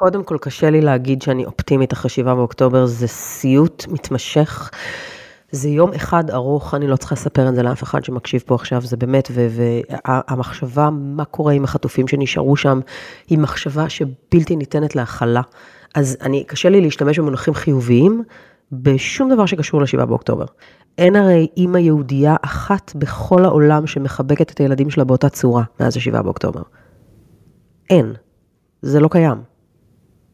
[0.02, 4.70] קודם כל, קשה לי להגיד שאני אופטימית 7 באוקטובר, זה סיוט מתמשך.
[5.50, 8.80] זה יום אחד ארוך, אני לא צריכה לספר את זה לאף אחד שמקשיב פה עכשיו,
[8.80, 12.80] זה באמת, והמחשבה מה קורה עם החטופים שנשארו שם,
[13.28, 15.40] היא מחשבה שבלתי ניתנת להכלה.
[15.94, 18.22] אז אני, קשה לי להשתמש במונחים חיוביים
[18.72, 20.44] בשום דבר שקשור ל-7 באוקטובר.
[20.98, 26.22] אין הרי אימא יהודייה אחת בכל העולם שמחבקת את הילדים שלה באותה צורה מאז ה-7
[26.22, 26.62] באוקטובר.
[27.90, 28.12] אין.
[28.82, 29.51] זה לא קיים.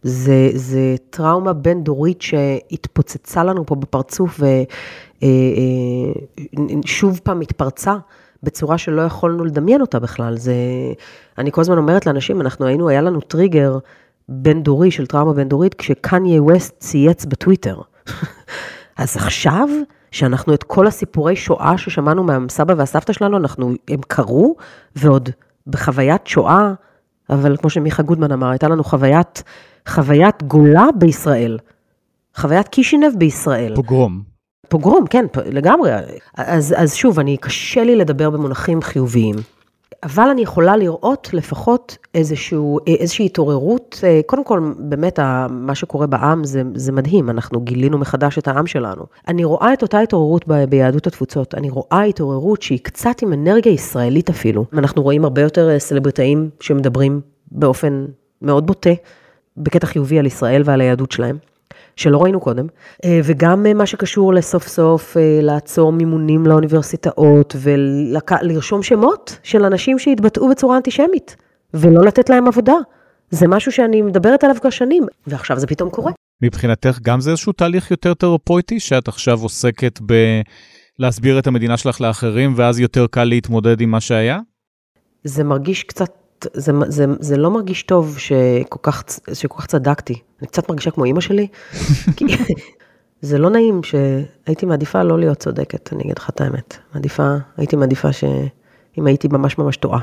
[0.02, 4.40] זה, זה טראומה בין-דורית שהתפוצצה לנו פה בפרצוף
[5.20, 7.94] ושוב אה, אה, פעם התפרצה
[8.42, 10.36] בצורה שלא יכולנו לדמיין אותה בכלל.
[10.36, 10.54] זה,
[11.38, 13.78] אני כל הזמן אומרת לאנשים, אנחנו היינו, היה לנו טריגר
[14.28, 17.80] בין-דורי של טראומה בין-דורית כשקניה ווסט צייץ בטוויטר.
[18.98, 19.68] אז עכשיו,
[20.10, 24.56] שאנחנו את כל הסיפורי שואה ששמענו מהסבא והסבתא שלנו, אנחנו, הם קרו,
[24.96, 25.30] ועוד
[25.66, 26.72] בחוויית שואה,
[27.30, 29.42] אבל כמו שמיכה גודמן אמר, הייתה לנו חוויית
[29.88, 31.58] חוויית גולה בישראל.
[32.36, 33.74] חוויית קישינב בישראל.
[33.74, 34.22] פוגרום.
[34.68, 35.90] פוגרום, כן, לגמרי.
[36.36, 39.34] אז, אז שוב, אני, קשה לי לדבר במונחים חיוביים.
[40.02, 45.18] אבל אני יכולה לראות לפחות איזשהו, איזושהי התעוררות, קודם כל, באמת,
[45.50, 49.04] מה שקורה בעם זה, זה מדהים, אנחנו גילינו מחדש את העם שלנו.
[49.28, 53.72] אני רואה את אותה התעוררות ב, ביהדות התפוצות, אני רואה התעוררות שהיא קצת עם אנרגיה
[53.72, 54.64] ישראלית אפילו.
[54.72, 57.20] אנחנו רואים הרבה יותר סלבריטאים שמדברים
[57.52, 58.06] באופן
[58.42, 58.90] מאוד בוטה
[59.58, 61.36] בקטע חיובי על ישראל ועל היהדות שלהם,
[61.96, 62.66] שלא ראינו קודם,
[63.04, 69.98] אה, וגם אה, מה שקשור לסוף סוף אה, לעצור מימונים לאוניברסיטאות ולרשום שמות של אנשים
[69.98, 71.36] שהתבטאו בצורה אנטישמית,
[71.74, 72.74] ולא לתת להם עבודה.
[73.30, 76.12] זה משהו שאני מדברת עליו כבר שנים, ועכשיו זה פתאום קורה.
[76.42, 80.00] מבחינתך גם זה איזשהו תהליך יותר תרפויטי, שאת עכשיו עוסקת
[80.98, 84.38] בלהסביר את המדינה שלך לאחרים, ואז יותר קל להתמודד עם מה שהיה?
[85.24, 86.10] זה מרגיש קצת
[86.52, 90.14] זה, זה, זה לא מרגיש טוב שכל כך, שכל כך צדקתי.
[90.40, 91.46] אני קצת מרגישה כמו אימא שלי.
[92.16, 92.24] כי
[93.20, 96.76] זה לא נעים שהייתי מעדיפה לא להיות צודקת, אני אגיד לך את האמת.
[96.94, 100.00] מעדיפה, הייתי מעדיפה שאם הייתי ממש ממש טועה.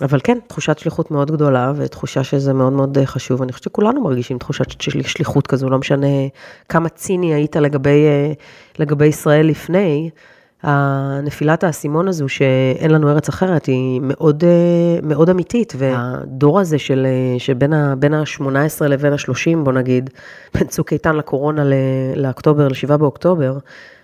[0.00, 3.42] אבל כן, תחושת שליחות מאוד גדולה, ותחושה שזה מאוד מאוד חשוב.
[3.42, 6.06] אני חושבת שכולנו מרגישים תחושת שליחות כזו, לא משנה
[6.68, 8.04] כמה ציני היית לגבי,
[8.78, 10.10] לגבי ישראל לפני.
[10.62, 17.06] הנפילת האסימון הזו, שאין לנו ארץ אחרת, היא מאוד, אה, מאוד אמיתית, והדור הזה של,
[17.06, 20.10] אה, שבין ה-18 לבין ה-30, בוא נגיד,
[20.54, 21.62] בין צוק איתן לקורונה
[22.16, 23.58] לאוקטובר, ל-7 באוקטובר,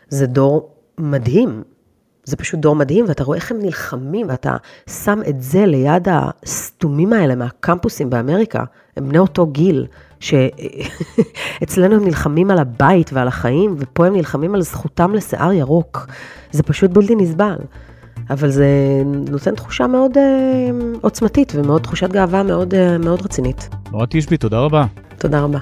[0.09, 1.63] זה דור מדהים.
[2.25, 4.57] זה פשוט דור מדהים, ואתה רואה איך הם נלחמים, ואתה
[5.05, 8.65] שם את זה ליד הסתומים האלה מהקמפוסים באמריקה,
[8.97, 9.87] הם בני אותו גיל,
[10.21, 16.07] שאצלנו הם נלחמים על הבית ועל החיים, ופה הם נלחמים על זכותם לשיער ירוק.
[16.53, 17.57] זה פשוט בלתי נסבל.
[18.31, 18.67] אבל זה
[19.31, 20.23] נותן תחושה מאוד אה,
[21.01, 23.69] עוצמתית ומאוד תחושת גאווה מאוד, אה, מאוד רצינית.
[23.93, 24.85] נורא תשבי, תודה רבה.
[25.19, 25.59] תודה רבה.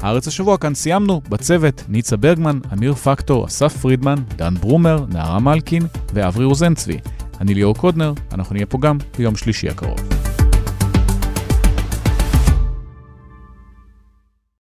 [0.00, 5.82] הארץ השבוע כאן סיימנו, בצוות ניצה ברגמן, אמיר פקטור, אסף פרידמן, דן ברומר, נערה מלקין
[6.14, 6.98] ואברי רוזנצבי.
[7.42, 10.21] אני ליאור קודנר, אנחנו נהיה פה גם ביום שלישי הקרוב.